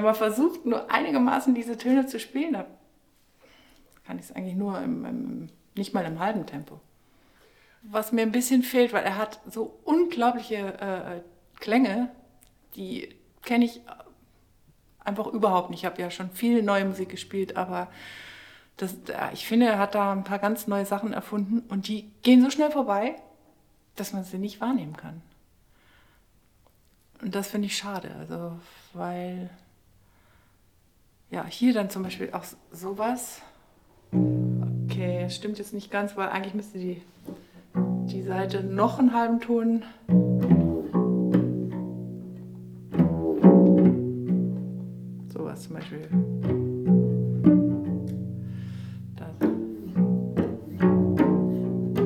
Mal 0.08 0.14
versucht, 0.14 0.66
nur 0.66 0.90
einigermaßen 0.90 1.54
diese 1.54 1.78
Töne 1.78 2.08
zu 2.08 2.20
spielen, 2.20 2.54
da 2.54 2.66
kann 4.06 4.18
ich 4.18 4.26
es 4.26 4.32
eigentlich 4.32 4.56
nur 4.56 4.80
im, 4.82 5.06
im, 5.06 5.50
nicht 5.76 5.94
mal 5.94 6.06
im 6.06 6.20
halben 6.20 6.46
Tempo. 6.46 6.80
Was 7.84 8.12
mir 8.12 8.22
ein 8.22 8.32
bisschen 8.32 8.64
fehlt, 8.64 8.94
weil 8.94 9.04
er 9.04 9.18
hat 9.18 9.40
so 9.50 9.80
unglaubliche 9.84 10.56
äh, 10.56 11.22
Klänge, 11.60 12.10
die 12.76 13.16
kenne 13.44 13.66
ich 13.66 13.82
einfach 15.00 15.28
überhaupt 15.28 15.70
nicht. 15.70 15.82
Ich 15.82 15.86
habe 15.86 16.02
ja 16.02 16.10
schon 16.10 16.32
viel 16.32 16.64
neue 16.64 16.86
Musik 16.86 17.10
gespielt, 17.10 17.56
aber 17.58 17.90
das, 18.78 18.96
ich 19.34 19.48
finde, 19.48 19.68
er 19.68 19.80
hat 19.80 19.96
da 19.96 20.12
ein 20.12 20.24
paar 20.24 20.40
ganz 20.40 20.68
neue 20.68 20.86
Sachen 20.86 21.14
erfunden 21.14 21.62
und 21.70 21.88
die 21.88 22.12
gehen 22.22 22.42
so 22.42 22.50
schnell 22.50 22.72
vorbei, 22.72 23.16
dass 23.96 24.14
man 24.14 24.24
sie 24.24 24.38
nicht 24.38 24.62
wahrnehmen 24.62 24.96
kann. 24.96 25.22
Und 27.22 27.36
das 27.36 27.50
finde 27.50 27.68
ich 27.68 27.78
schade, 27.78 28.16
also 28.20 28.60
weil 28.94 29.50
ja 31.32 31.46
hier 31.46 31.74
dann 31.74 31.90
zum 31.90 32.04
Beispiel 32.04 32.30
auch 32.32 32.46
sowas. 32.72 33.42
Okay, 34.86 35.30
stimmt 35.30 35.58
jetzt 35.60 35.74
nicht 35.74 35.92
ganz, 35.92 36.16
weil 36.16 36.30
eigentlich 36.30 36.54
müsste 36.54 36.80
die 36.80 37.02
die 38.08 38.24
Seite 38.24 38.64
noch 38.64 39.00
einen 39.00 39.14
halben 39.14 39.40
Ton. 39.40 39.84
Sowas 45.28 45.64
zum 45.64 45.74
Beispiel. 45.76 46.08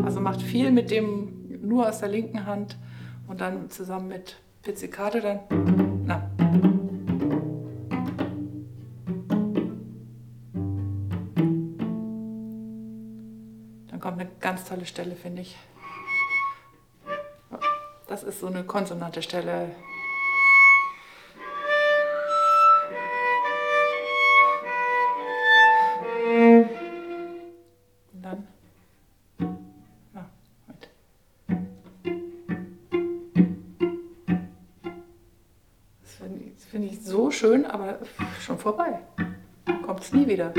Also 0.04 0.20
macht 0.20 0.42
viel 0.42 0.72
mit 0.72 0.90
dem 0.92 1.60
nur 1.62 1.88
aus 1.88 2.00
der 2.00 2.10
linken 2.10 2.46
Hand 2.46 2.78
und 3.28 3.42
dann 3.42 3.70
zusammen 3.70 4.08
mit 4.08 4.38
Pizzicate. 4.64 5.22
Dann 5.22 5.91
ganz 14.62 14.70
tolle 14.70 14.86
Stelle, 14.86 15.16
finde 15.16 15.42
ich. 15.42 15.58
Das 18.08 18.22
ist 18.22 18.40
so 18.42 18.48
eine 18.48 18.64
konsonante 18.64 19.22
Stelle. 19.24 19.76
Halt. 30.68 30.90
Das 36.02 36.14
finde 36.14 36.40
ich, 36.40 36.64
find 36.66 36.86
ich 36.86 37.04
so 37.04 37.32
schön, 37.32 37.66
aber 37.66 38.00
schon 38.40 38.60
vorbei. 38.60 39.00
Kommt 39.84 40.02
es 40.02 40.14
nie 40.14 40.28
wieder. 40.28 40.54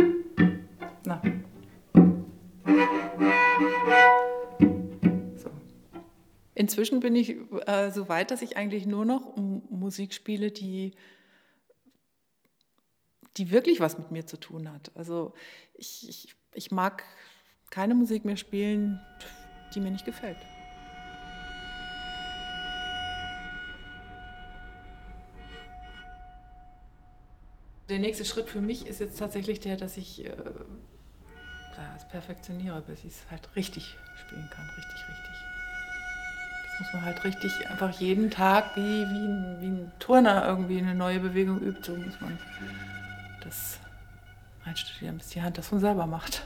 Inzwischen 6.82 6.98
bin 6.98 7.14
ich 7.14 7.36
äh, 7.68 7.92
so 7.92 8.08
weit, 8.08 8.32
dass 8.32 8.42
ich 8.42 8.56
eigentlich 8.56 8.86
nur 8.86 9.04
noch 9.04 9.36
Musik 9.36 10.12
spiele, 10.12 10.50
die, 10.50 10.96
die 13.36 13.52
wirklich 13.52 13.78
was 13.78 13.98
mit 13.98 14.10
mir 14.10 14.26
zu 14.26 14.36
tun 14.36 14.68
hat. 14.68 14.90
Also 14.96 15.32
ich, 15.74 16.08
ich, 16.08 16.34
ich 16.54 16.72
mag 16.72 17.04
keine 17.70 17.94
Musik 17.94 18.24
mehr 18.24 18.36
spielen, 18.36 19.00
die 19.72 19.78
mir 19.78 19.92
nicht 19.92 20.04
gefällt. 20.04 20.38
Der 27.88 28.00
nächste 28.00 28.24
Schritt 28.24 28.48
für 28.48 28.60
mich 28.60 28.88
ist 28.88 28.98
jetzt 28.98 29.20
tatsächlich 29.20 29.60
der, 29.60 29.76
dass 29.76 29.96
ich 29.96 30.24
äh, 30.24 30.34
das 31.76 32.08
perfektioniere, 32.08 32.82
bis 32.82 33.04
ich 33.04 33.12
es 33.12 33.30
halt 33.30 33.54
richtig 33.54 33.84
spielen 34.16 34.50
kann, 34.50 34.68
richtig, 34.76 35.08
richtig 35.08 35.51
muss 36.82 36.92
man 36.94 37.04
halt 37.04 37.22
richtig 37.22 37.52
einfach 37.70 37.90
jeden 38.00 38.28
Tag 38.28 38.74
wie, 38.74 38.80
wie, 38.80 39.26
ein, 39.26 39.56
wie 39.60 39.66
ein 39.66 39.92
Turner 40.00 40.44
irgendwie 40.44 40.78
eine 40.78 40.96
neue 40.96 41.20
Bewegung 41.20 41.60
übt, 41.60 41.80
so 41.84 41.96
muss 41.96 42.20
man 42.20 42.36
das 43.44 43.78
einstudieren, 44.64 45.18
bis 45.18 45.28
die 45.28 45.42
Hand 45.42 45.58
das 45.58 45.68
von 45.68 45.78
selber 45.78 46.06
macht. 46.06 46.44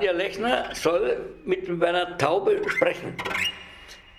Anja 0.00 0.12
Lechner 0.12 0.74
soll 0.74 1.34
mit 1.44 1.68
dem 1.68 1.78
Werner 1.78 2.16
Taube 2.16 2.62
sprechen. 2.68 3.12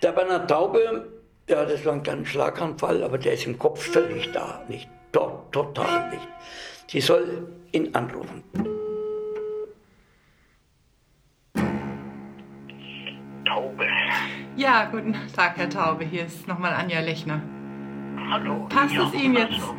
Der 0.00 0.14
Werner 0.14 0.46
Taube, 0.46 1.08
ja, 1.48 1.64
das 1.64 1.84
war 1.84 1.94
ein 1.94 2.04
kleiner 2.04 2.24
Schlaganfall, 2.24 3.02
aber 3.02 3.18
der 3.18 3.32
ist 3.32 3.46
im 3.46 3.58
Kopf 3.58 3.82
völlig 3.82 4.30
da, 4.30 4.64
nicht 4.68 4.88
dort, 5.10 5.50
total 5.50 6.10
nicht. 6.10 6.28
Sie 6.86 7.00
soll 7.00 7.48
ihn 7.72 7.92
anrufen. 7.96 8.44
Taube. 13.44 13.88
Ja, 14.54 14.84
guten 14.84 15.16
Tag, 15.34 15.56
Herr 15.56 15.68
Taube. 15.68 16.04
Hier 16.04 16.26
ist 16.26 16.46
nochmal 16.46 16.74
Anja 16.74 17.00
Lechner. 17.00 17.42
Hallo. 18.30 18.68
Passt 18.68 18.94
ja, 18.94 19.08
es 19.08 19.14
Ihnen 19.14 19.34
jetzt? 19.34 19.54
Also. 19.54 19.74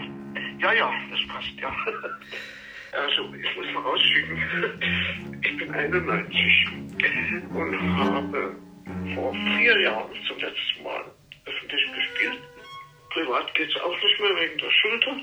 Ja, 0.59 0.73
ja, 0.73 0.91
das 1.09 1.19
passt, 1.29 1.53
ja. 1.61 1.71
Also, 2.95 3.33
ich 3.33 3.55
muss 3.55 3.67
vorausschicken, 3.73 5.41
ich 5.43 5.57
bin 5.57 5.73
91 5.73 6.67
und 7.53 7.97
habe 7.97 8.55
vor 9.15 9.33
vier 9.33 9.79
Jahren 9.81 10.11
zum 10.27 10.37
letzten 10.37 10.83
Mal 10.83 11.03
öffentlich 11.45 11.81
gespielt. 11.95 12.39
Privat 13.09 13.53
geht 13.55 13.69
es 13.69 13.81
auch 13.81 13.95
nicht 13.95 14.19
mehr 14.19 14.35
wegen 14.41 14.57
der 14.59 14.71
Schulter. 14.71 15.17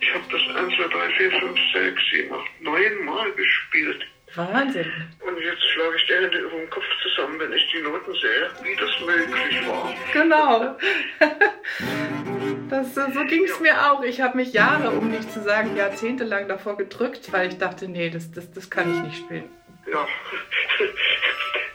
Ich 0.00 0.14
habe 0.14 0.24
das 0.30 0.56
1, 0.56 0.74
2, 0.76 0.88
3, 0.88 1.10
4, 1.10 1.30
5, 1.40 1.60
6, 1.72 2.02
7, 2.12 2.34
8, 2.34 2.62
9 2.62 3.04
Mal 3.04 3.32
gespielt. 3.32 4.06
Wahnsinn. 4.34 4.92
Und 5.26 5.38
jetzt 5.40 5.64
schlage 5.70 5.96
ich 5.96 6.06
die 6.06 6.14
Hände 6.14 6.38
über 6.38 6.58
den 6.58 6.70
Kopf 6.70 6.84
zusammen, 7.02 7.40
wenn 7.40 7.52
ich 7.52 7.70
die 7.72 7.80
Noten 7.80 8.12
sehe, 8.12 8.50
wie 8.62 8.76
das 8.76 9.00
möglich 9.00 9.66
war. 9.66 9.94
Genau. 10.12 10.76
Das, 12.68 12.94
so 12.94 13.24
ging 13.24 13.44
es 13.44 13.60
mir 13.60 13.90
auch. 13.90 14.02
Ich 14.02 14.20
habe 14.20 14.36
mich 14.36 14.52
Jahre, 14.52 14.90
um 14.90 15.10
nicht 15.10 15.32
zu 15.32 15.42
sagen 15.42 15.76
jahrzehntelang 15.76 16.48
davor 16.48 16.76
gedrückt, 16.76 17.32
weil 17.32 17.48
ich 17.48 17.58
dachte, 17.58 17.88
nee, 17.88 18.10
das, 18.10 18.30
das, 18.30 18.50
das 18.50 18.68
kann 18.68 18.94
ich 18.94 19.02
nicht 19.02 19.16
spielen. 19.18 19.44
Ja. 19.90 20.06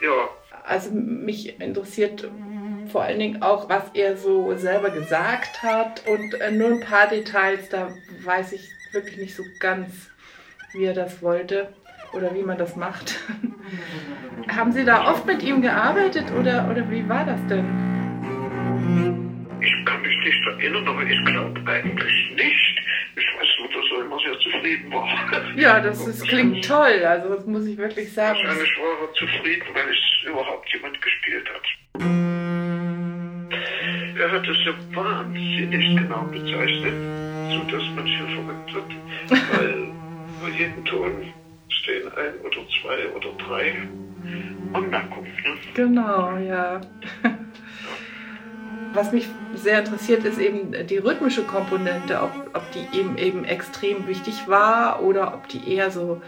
ja. 0.02 0.28
Also 0.62 0.90
mich 0.92 1.60
interessiert 1.60 2.30
vor 2.90 3.02
allen 3.02 3.18
Dingen 3.18 3.42
auch, 3.42 3.68
was 3.68 3.90
er 3.94 4.16
so 4.16 4.56
selber 4.56 4.90
gesagt 4.90 5.62
hat 5.62 6.04
und 6.06 6.34
äh, 6.34 6.50
nur 6.50 6.68
ein 6.68 6.80
paar 6.80 7.08
Details, 7.08 7.68
da 7.68 7.88
weiß 8.22 8.52
ich 8.52 8.70
wirklich 8.92 9.16
nicht 9.16 9.34
so 9.34 9.42
ganz, 9.58 10.10
wie 10.72 10.84
er 10.84 10.94
das 10.94 11.22
wollte 11.22 11.72
oder 12.12 12.34
wie 12.34 12.42
man 12.42 12.56
das 12.56 12.76
macht. 12.76 13.18
Haben 14.48 14.72
Sie 14.72 14.84
da 14.84 15.10
oft 15.10 15.26
mit 15.26 15.42
ihm 15.42 15.60
gearbeitet 15.60 16.26
oder, 16.38 16.68
oder 16.70 16.88
wie 16.90 17.08
war 17.08 17.24
das 17.24 17.40
denn? 17.48 17.83
Ich 20.26 20.42
kann 20.42 20.56
mich 20.56 20.64
nicht 20.64 20.64
erinnern, 20.64 20.88
aber 20.88 21.02
ich 21.02 21.24
glaube 21.24 21.60
eigentlich 21.70 22.30
nicht. 22.34 22.82
Ich 23.16 23.26
weiß 23.26 23.48
nur, 23.58 23.68
dass 23.68 23.90
er 23.92 24.04
immer 24.04 24.18
sehr 24.18 24.38
zufrieden 24.38 24.92
war. 24.92 25.08
Ja, 25.56 25.80
das, 25.80 26.04
das 26.04 26.22
klingt 26.22 26.66
toll. 26.66 27.04
Also 27.04 27.34
das 27.34 27.46
muss 27.46 27.66
ich 27.66 27.76
wirklich 27.76 28.12
sagen. 28.12 28.38
Wahrscheinlich 28.38 28.78
war 28.78 29.08
er 29.08 29.12
zufrieden, 29.14 29.66
weil 29.74 29.90
es 29.90 30.30
überhaupt 30.30 30.72
jemand 30.72 31.00
gespielt 31.02 31.46
hat. 31.52 31.62
Er 34.18 34.32
hat 34.32 34.48
es 34.48 34.56
ja 34.64 34.72
wahnsinnig 34.94 35.96
genau 35.96 36.22
bezeichnet, 36.24 36.94
sodass 37.50 37.84
man 37.94 38.06
sich 38.06 38.16
verrückt 38.16 38.74
wird, 38.74 38.90
weil 39.52 39.92
bei 40.42 40.48
jedem 40.56 40.84
Ton 40.86 41.32
stehen 41.68 42.08
ein 42.16 42.40
oder 42.40 42.66
zwei 42.80 43.08
oder 43.14 43.28
drei 43.46 43.74
Anmerkungen. 44.72 45.32
Ne? 45.44 45.56
Genau, 45.74 46.36
ja. 46.38 46.80
Was 48.94 49.10
mich 49.10 49.28
sehr 49.54 49.80
interessiert, 49.80 50.24
ist 50.24 50.38
eben 50.38 50.86
die 50.86 50.98
rhythmische 50.98 51.42
Komponente, 51.42 52.22
ob, 52.22 52.30
ob 52.54 52.62
die 52.70 52.96
eben, 52.96 53.18
eben 53.18 53.44
extrem 53.44 54.06
wichtig 54.06 54.46
war 54.46 55.02
oder 55.02 55.34
ob 55.34 55.48
die 55.48 55.74
eher 55.74 55.90
so, 55.90 56.22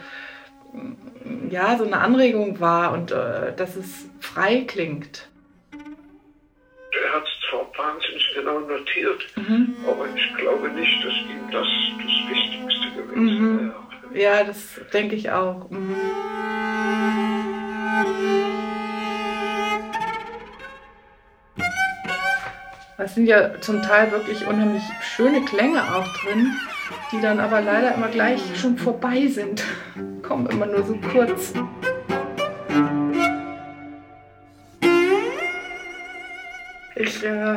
ja, 1.48 1.78
so 1.78 1.84
eine 1.84 1.98
Anregung 1.98 2.58
war 2.58 2.92
und 2.92 3.12
äh, 3.12 3.54
dass 3.54 3.76
es 3.76 4.10
frei 4.20 4.64
klingt. 4.66 5.28
Er 5.72 7.12
hat 7.14 7.24
es 7.24 7.48
zwar 7.48 7.66
wahnsinnig 7.78 8.32
genau 8.34 8.58
notiert, 8.58 9.22
mhm. 9.36 9.76
aber 9.86 10.08
ich 10.12 10.34
glaube 10.34 10.68
nicht, 10.70 11.04
dass 11.04 11.14
ihm 11.14 11.50
das 11.52 11.66
das 11.98 12.30
Wichtigste 12.30 13.02
gewesen 13.02 13.42
mhm. 13.42 13.72
wäre. 14.10 14.22
Ja, 14.22 14.44
das 14.44 14.80
denke 14.92 15.14
ich 15.14 15.30
auch. 15.30 15.70
Mhm. 15.70 15.94
Es 22.98 23.14
sind 23.14 23.26
ja 23.26 23.60
zum 23.60 23.82
Teil 23.82 24.10
wirklich 24.10 24.46
unheimlich 24.46 24.82
schöne 25.02 25.44
Klänge 25.44 25.82
auch 25.94 26.08
drin, 26.16 26.56
die 27.12 27.20
dann 27.20 27.40
aber 27.40 27.60
leider 27.60 27.94
immer 27.94 28.08
gleich 28.08 28.40
schon 28.58 28.78
vorbei 28.78 29.26
sind. 29.26 29.62
Kommen 30.22 30.46
immer 30.46 30.64
nur 30.64 30.82
so 30.82 30.96
kurz. 31.12 31.52
Ich 36.94 37.22
äh, 37.22 37.56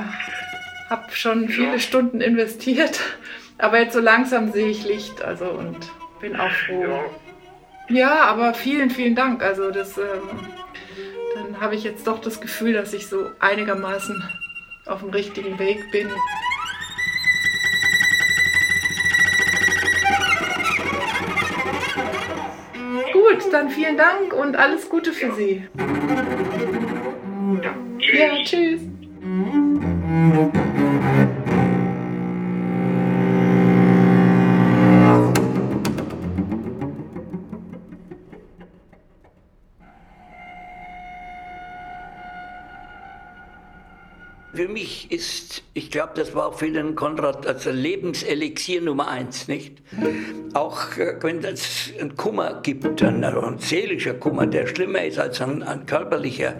habe 0.89 1.11
schon 1.11 1.47
viele 1.47 1.79
Stunden 1.79 2.19
investiert, 2.19 2.99
aber 3.57 3.79
jetzt 3.79 3.93
so 3.93 4.01
langsam 4.01 4.51
sehe 4.51 4.67
ich 4.67 4.83
Licht, 4.83 5.21
also 5.21 5.51
und 5.51 5.89
bin 6.19 6.35
auch 6.35 6.51
froh. 6.51 6.99
Ja, 7.87 8.25
aber 8.25 8.53
vielen, 8.53 8.89
vielen 8.89 9.15
Dank. 9.15 9.41
Also 9.41 9.71
das, 9.71 9.97
ähm, 9.97 10.03
dann 11.33 11.61
habe 11.61 11.75
ich 11.75 11.85
jetzt 11.85 12.07
doch 12.07 12.19
das 12.19 12.41
Gefühl, 12.41 12.73
dass 12.73 12.93
ich 12.93 13.07
so 13.07 13.31
einigermaßen 13.39 14.21
auf 14.89 15.01
dem 15.01 15.09
richtigen 15.09 15.57
Weg 15.59 15.91
bin. 15.91 16.09
Gut, 23.13 23.53
dann 23.53 23.69
vielen 23.69 23.97
Dank 23.97 24.33
und 24.33 24.55
alles 24.55 24.89
Gute 24.89 25.13
für 25.13 25.31
Sie. 25.33 25.63
Ja, 28.17 28.43
tschüss. 28.43 28.81
Mich 44.69 45.11
ist, 45.11 45.63
ich 45.73 45.91
glaube, 45.91 46.13
das 46.15 46.33
war 46.33 46.47
auch 46.47 46.53
für 46.53 46.71
den 46.71 46.95
Konrad 46.95 47.45
also 47.45 47.71
Lebenselixier 47.71 48.81
Nummer 48.81 49.09
eins, 49.09 49.47
nicht? 49.47 49.81
Auch 50.53 50.97
äh, 50.97 51.15
wenn 51.21 51.43
es 51.43 51.91
einen 51.99 52.15
Kummer 52.15 52.61
gibt, 52.63 53.03
ein, 53.03 53.23
ein 53.23 53.59
seelischer 53.59 54.13
Kummer, 54.13 54.47
der 54.47 54.67
schlimmer 54.67 55.03
ist 55.03 55.19
als 55.19 55.41
ein, 55.41 55.63
ein 55.63 55.85
körperlicher. 55.85 56.55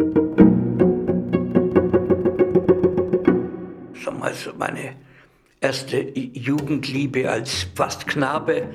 Also 4.30 4.52
meine 4.60 4.96
erste 5.60 6.02
Jugendliebe 6.14 7.32
als 7.32 7.66
fast 7.74 8.06
Knabe, 8.06 8.68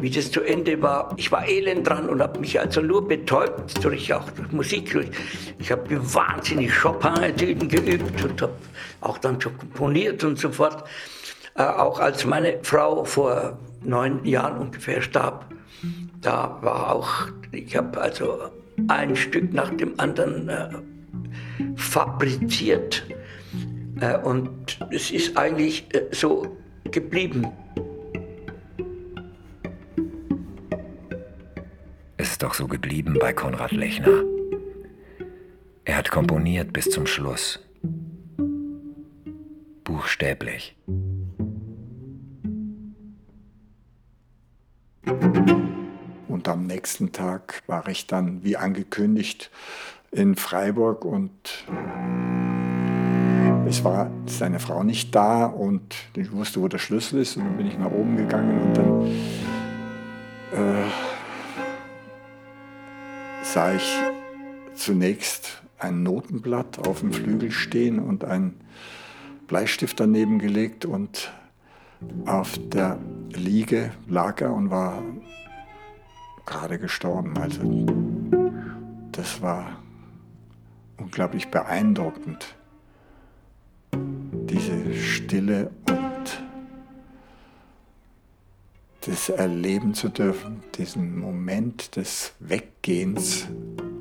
wie 0.00 0.10
das 0.10 0.30
zu 0.30 0.42
Ende 0.42 0.80
war. 0.80 1.12
Ich 1.16 1.30
war 1.32 1.46
elend 1.46 1.88
dran 1.88 2.08
und 2.08 2.22
habe 2.22 2.38
mich 2.38 2.58
also 2.58 2.80
nur 2.80 3.06
betäubt 3.06 3.82
durch 3.84 4.12
auch 4.14 4.30
durch 4.30 4.52
Musik. 4.52 4.96
Ich 5.58 5.72
habe 5.72 6.14
wahnsinnig 6.14 6.72
Chopin-Etüden 6.72 7.68
geübt 7.68 8.24
und 8.24 8.42
habe 8.42 8.54
auch 9.00 9.18
dann 9.18 9.40
schon 9.40 9.56
komponiert 9.58 10.22
und 10.24 10.38
so 10.38 10.50
fort. 10.50 10.84
Äh, 11.54 11.62
auch 11.64 11.98
als 11.98 12.24
meine 12.24 12.58
Frau 12.62 13.04
vor 13.04 13.58
neun 13.82 14.24
Jahren 14.24 14.58
ungefähr 14.58 15.02
starb, 15.02 15.46
da 16.20 16.58
war 16.62 16.94
auch, 16.94 17.28
ich 17.52 17.76
habe 17.76 18.00
also 18.00 18.38
ein 18.86 19.16
Stück 19.16 19.52
nach 19.52 19.70
dem 19.70 19.98
anderen 19.98 20.48
äh, 20.48 20.68
fabriziert. 21.76 23.04
Äh, 24.00 24.18
und 24.18 24.78
es 24.90 25.10
ist 25.10 25.36
eigentlich 25.36 25.86
äh, 25.92 26.02
so 26.12 26.56
geblieben. 26.90 27.48
Ist 32.18 32.42
doch 32.42 32.54
so 32.54 32.66
geblieben 32.66 33.16
bei 33.20 33.32
Konrad 33.32 33.70
Lechner. 33.70 34.24
Er 35.84 35.96
hat 35.96 36.10
komponiert 36.10 36.72
bis 36.72 36.90
zum 36.90 37.06
Schluss. 37.06 37.60
Buchstäblich. 39.84 40.76
Und 46.26 46.48
am 46.48 46.66
nächsten 46.66 47.12
Tag 47.12 47.62
war 47.68 47.88
ich 47.88 48.08
dann, 48.08 48.42
wie 48.42 48.56
angekündigt, 48.56 49.50
in 50.10 50.34
Freiburg 50.34 51.04
und 51.04 51.64
es 53.66 53.84
war 53.84 54.10
seine 54.26 54.58
Frau 54.58 54.82
nicht 54.82 55.14
da 55.14 55.46
und 55.46 55.94
ich 56.16 56.32
wusste, 56.32 56.60
wo 56.60 56.68
der 56.68 56.78
Schlüssel 56.78 57.20
ist. 57.20 57.36
Und 57.36 57.44
dann 57.44 57.56
bin 57.56 57.66
ich 57.66 57.78
nach 57.78 57.90
oben 57.90 58.16
gegangen 58.16 58.60
und 58.60 58.76
dann 58.76 58.97
sah 63.52 63.72
ich 63.72 63.98
zunächst 64.74 65.62
ein 65.78 66.02
Notenblatt 66.02 66.86
auf 66.86 67.00
dem 67.00 67.12
Flügel 67.12 67.50
stehen 67.50 67.98
und 67.98 68.24
ein 68.24 68.60
Bleistift 69.46 69.98
daneben 70.00 70.38
gelegt 70.38 70.84
und 70.84 71.32
auf 72.26 72.58
der 72.68 72.98
Liege 73.30 73.92
lag 74.06 74.40
er 74.42 74.52
und 74.52 74.70
war 74.70 75.02
gerade 76.44 76.78
gestorben. 76.78 77.38
Also 77.38 77.86
das 79.12 79.40
war 79.40 79.82
unglaublich 80.98 81.48
beeindruckend 81.48 82.54
diese 83.92 84.94
Stille 84.94 85.70
und 85.88 85.97
das 89.02 89.28
erleben 89.28 89.94
zu 89.94 90.08
dürfen, 90.08 90.62
diesen 90.76 91.18
Moment 91.18 91.96
des 91.96 92.32
Weggehens 92.40 93.46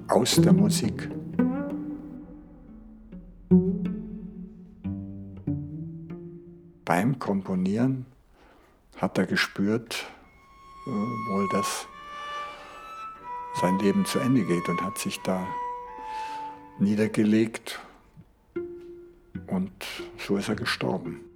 aus 0.07 0.35
der 0.35 0.53
Musik. 0.53 1.09
Beim 6.85 7.19
Komponieren 7.19 8.05
hat 8.95 9.17
er 9.17 9.25
gespürt, 9.25 10.05
äh, 10.87 10.89
wohl, 10.89 11.47
dass 11.51 11.87
sein 13.59 13.77
Leben 13.79 14.05
zu 14.05 14.19
Ende 14.19 14.43
geht 14.43 14.67
und 14.69 14.81
hat 14.81 14.97
sich 14.97 15.19
da 15.21 15.45
niedergelegt 16.79 17.79
und 19.47 19.71
so 20.17 20.37
ist 20.37 20.49
er 20.49 20.55
gestorben. 20.55 21.26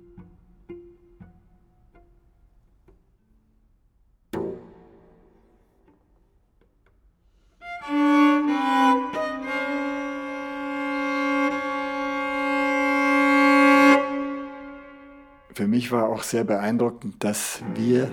Für 15.61 15.67
mich 15.67 15.91
war 15.91 16.09
auch 16.09 16.23
sehr 16.23 16.43
beeindruckend, 16.43 17.23
dass 17.23 17.61
wir 17.75 18.09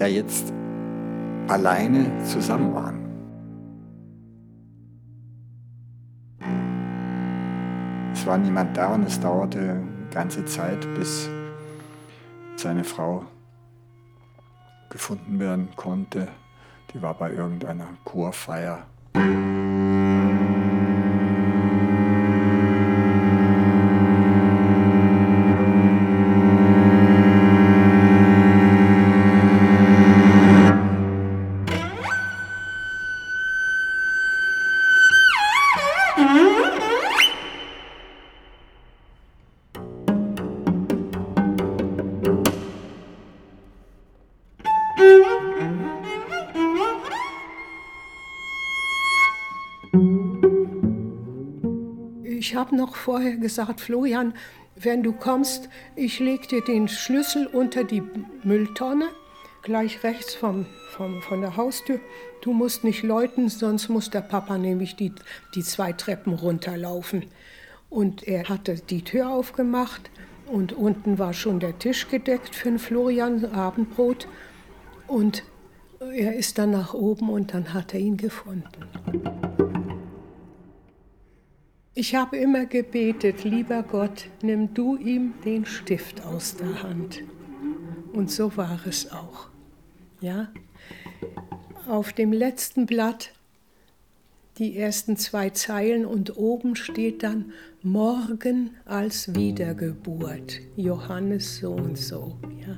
ja 0.00 0.08
jetzt 0.08 0.52
alleine 1.46 2.10
zusammen 2.24 2.74
waren. 2.74 3.06
war 8.26 8.36
niemand 8.36 8.76
da 8.76 8.92
und 8.92 9.06
es 9.06 9.20
dauerte 9.20 9.80
ganze 10.12 10.44
Zeit, 10.44 10.80
bis 10.96 11.30
seine 12.56 12.82
Frau 12.82 13.24
gefunden 14.90 15.38
werden 15.38 15.68
konnte. 15.76 16.26
Die 16.92 17.00
war 17.00 17.14
bei 17.14 17.32
irgendeiner 17.32 17.86
Chorfeier. 18.02 18.84
Habe 52.66 52.76
noch 52.76 52.96
vorher 52.96 53.36
gesagt, 53.36 53.80
Florian, 53.80 54.34
wenn 54.74 55.04
du 55.04 55.12
kommst, 55.12 55.68
ich 55.94 56.18
lege 56.18 56.48
dir 56.48 56.64
den 56.64 56.88
Schlüssel 56.88 57.46
unter 57.46 57.84
die 57.84 58.02
Mülltonne, 58.42 59.06
gleich 59.62 60.02
rechts 60.02 60.34
vom, 60.34 60.66
vom, 60.90 61.22
von 61.22 61.42
der 61.42 61.56
Haustür. 61.56 62.00
Du 62.40 62.52
musst 62.52 62.82
nicht 62.82 63.04
läuten, 63.04 63.48
sonst 63.48 63.88
muss 63.88 64.10
der 64.10 64.20
Papa 64.20 64.58
nämlich 64.58 64.96
die, 64.96 65.12
die 65.54 65.62
zwei 65.62 65.92
Treppen 65.92 66.34
runterlaufen. 66.34 67.26
Und 67.88 68.26
er 68.26 68.48
hatte 68.48 68.74
die 68.74 69.02
Tür 69.02 69.30
aufgemacht 69.30 70.10
und 70.46 70.72
unten 70.72 71.20
war 71.20 71.34
schon 71.34 71.60
der 71.60 71.78
Tisch 71.78 72.08
gedeckt 72.08 72.56
für 72.56 72.70
den 72.70 72.80
Florian, 72.80 73.44
Abendbrot. 73.44 74.26
Und 75.06 75.44
er 76.00 76.34
ist 76.34 76.58
dann 76.58 76.72
nach 76.72 76.94
oben 76.94 77.30
und 77.30 77.54
dann 77.54 77.72
hat 77.72 77.94
er 77.94 78.00
ihn 78.00 78.16
gefunden. 78.16 78.66
Ich 81.98 82.14
habe 82.14 82.36
immer 82.36 82.66
gebetet, 82.66 83.44
lieber 83.44 83.82
Gott, 83.82 84.26
nimm 84.42 84.74
du 84.74 84.98
ihm 84.98 85.32
den 85.46 85.64
Stift 85.64 86.22
aus 86.26 86.54
der 86.54 86.82
Hand. 86.82 87.22
Und 88.12 88.30
so 88.30 88.54
war 88.58 88.80
es 88.86 89.10
auch. 89.10 89.48
Ja? 90.20 90.48
Auf 91.88 92.12
dem 92.12 92.34
letzten 92.34 92.84
Blatt 92.84 93.32
die 94.58 94.76
ersten 94.76 95.16
zwei 95.16 95.48
Zeilen 95.48 96.04
und 96.04 96.36
oben 96.36 96.76
steht 96.76 97.22
dann 97.22 97.52
Morgen 97.82 98.72
als 98.84 99.34
Wiedergeburt, 99.34 100.60
Johannes 100.76 101.60
so 101.60 101.72
und 101.72 101.96
so. 101.96 102.36
Ja. 102.60 102.76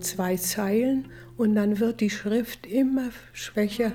Zwei 0.00 0.36
Zeilen 0.36 1.06
und 1.36 1.54
dann 1.54 1.78
wird 1.78 2.00
die 2.00 2.10
Schrift 2.10 2.66
immer 2.66 3.10
schwächer. 3.32 3.92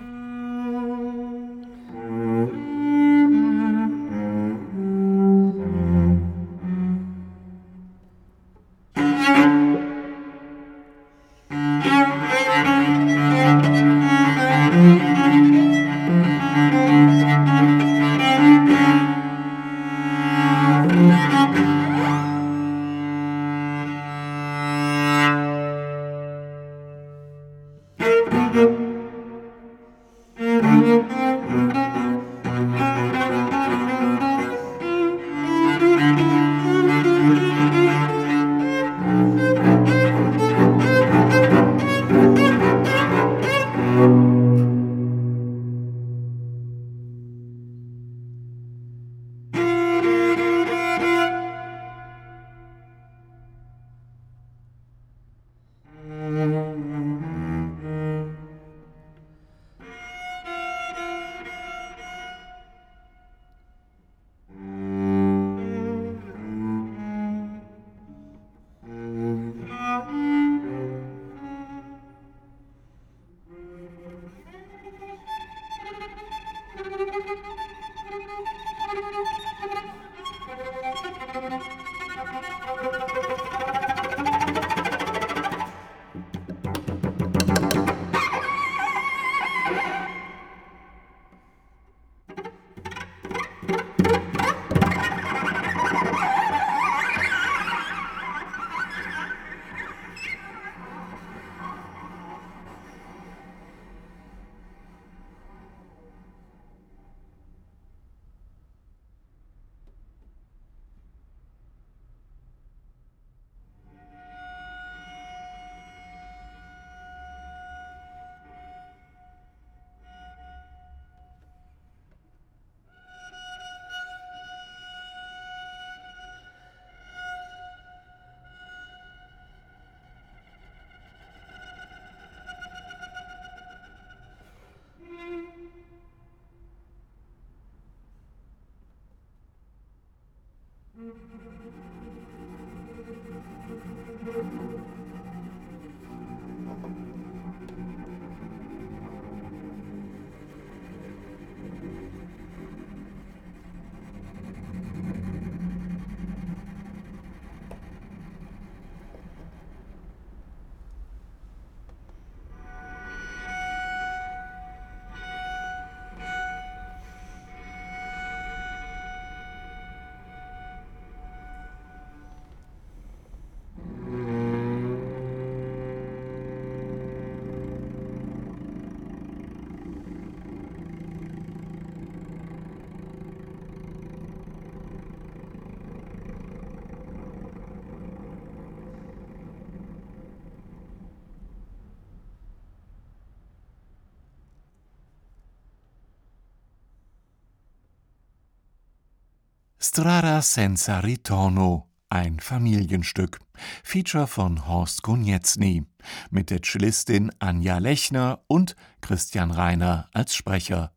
Strada 199.95 200.41
senza 200.41 200.99
ritorno, 200.99 201.87
ein 202.09 202.41
Familienstück. 202.41 203.39
Feature 203.81 204.27
von 204.27 204.67
Horst 204.67 205.03
Konieczny 205.03 205.85
mit 206.29 206.49
der 206.49 206.61
Cellistin 206.61 207.31
Anja 207.39 207.77
Lechner 207.77 208.41
und 208.47 208.75
Christian 208.99 209.51
Reiner 209.51 210.09
als 210.11 210.35
Sprecher. 210.35 210.91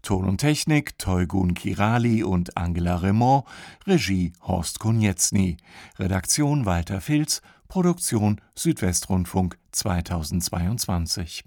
Ton 0.00 0.24
und 0.24 0.38
Technik 0.38 0.98
Teugun 0.98 1.52
Kirali 1.52 2.22
und 2.22 2.56
Angela 2.56 2.96
Raymond, 2.96 3.44
Regie 3.86 4.32
Horst 4.40 4.80
Konieczny, 4.80 5.58
Redaktion 5.98 6.64
Walter 6.64 7.02
Filz, 7.02 7.42
Produktion 7.68 8.40
Südwestrundfunk 8.54 9.58
2022. 9.72 11.44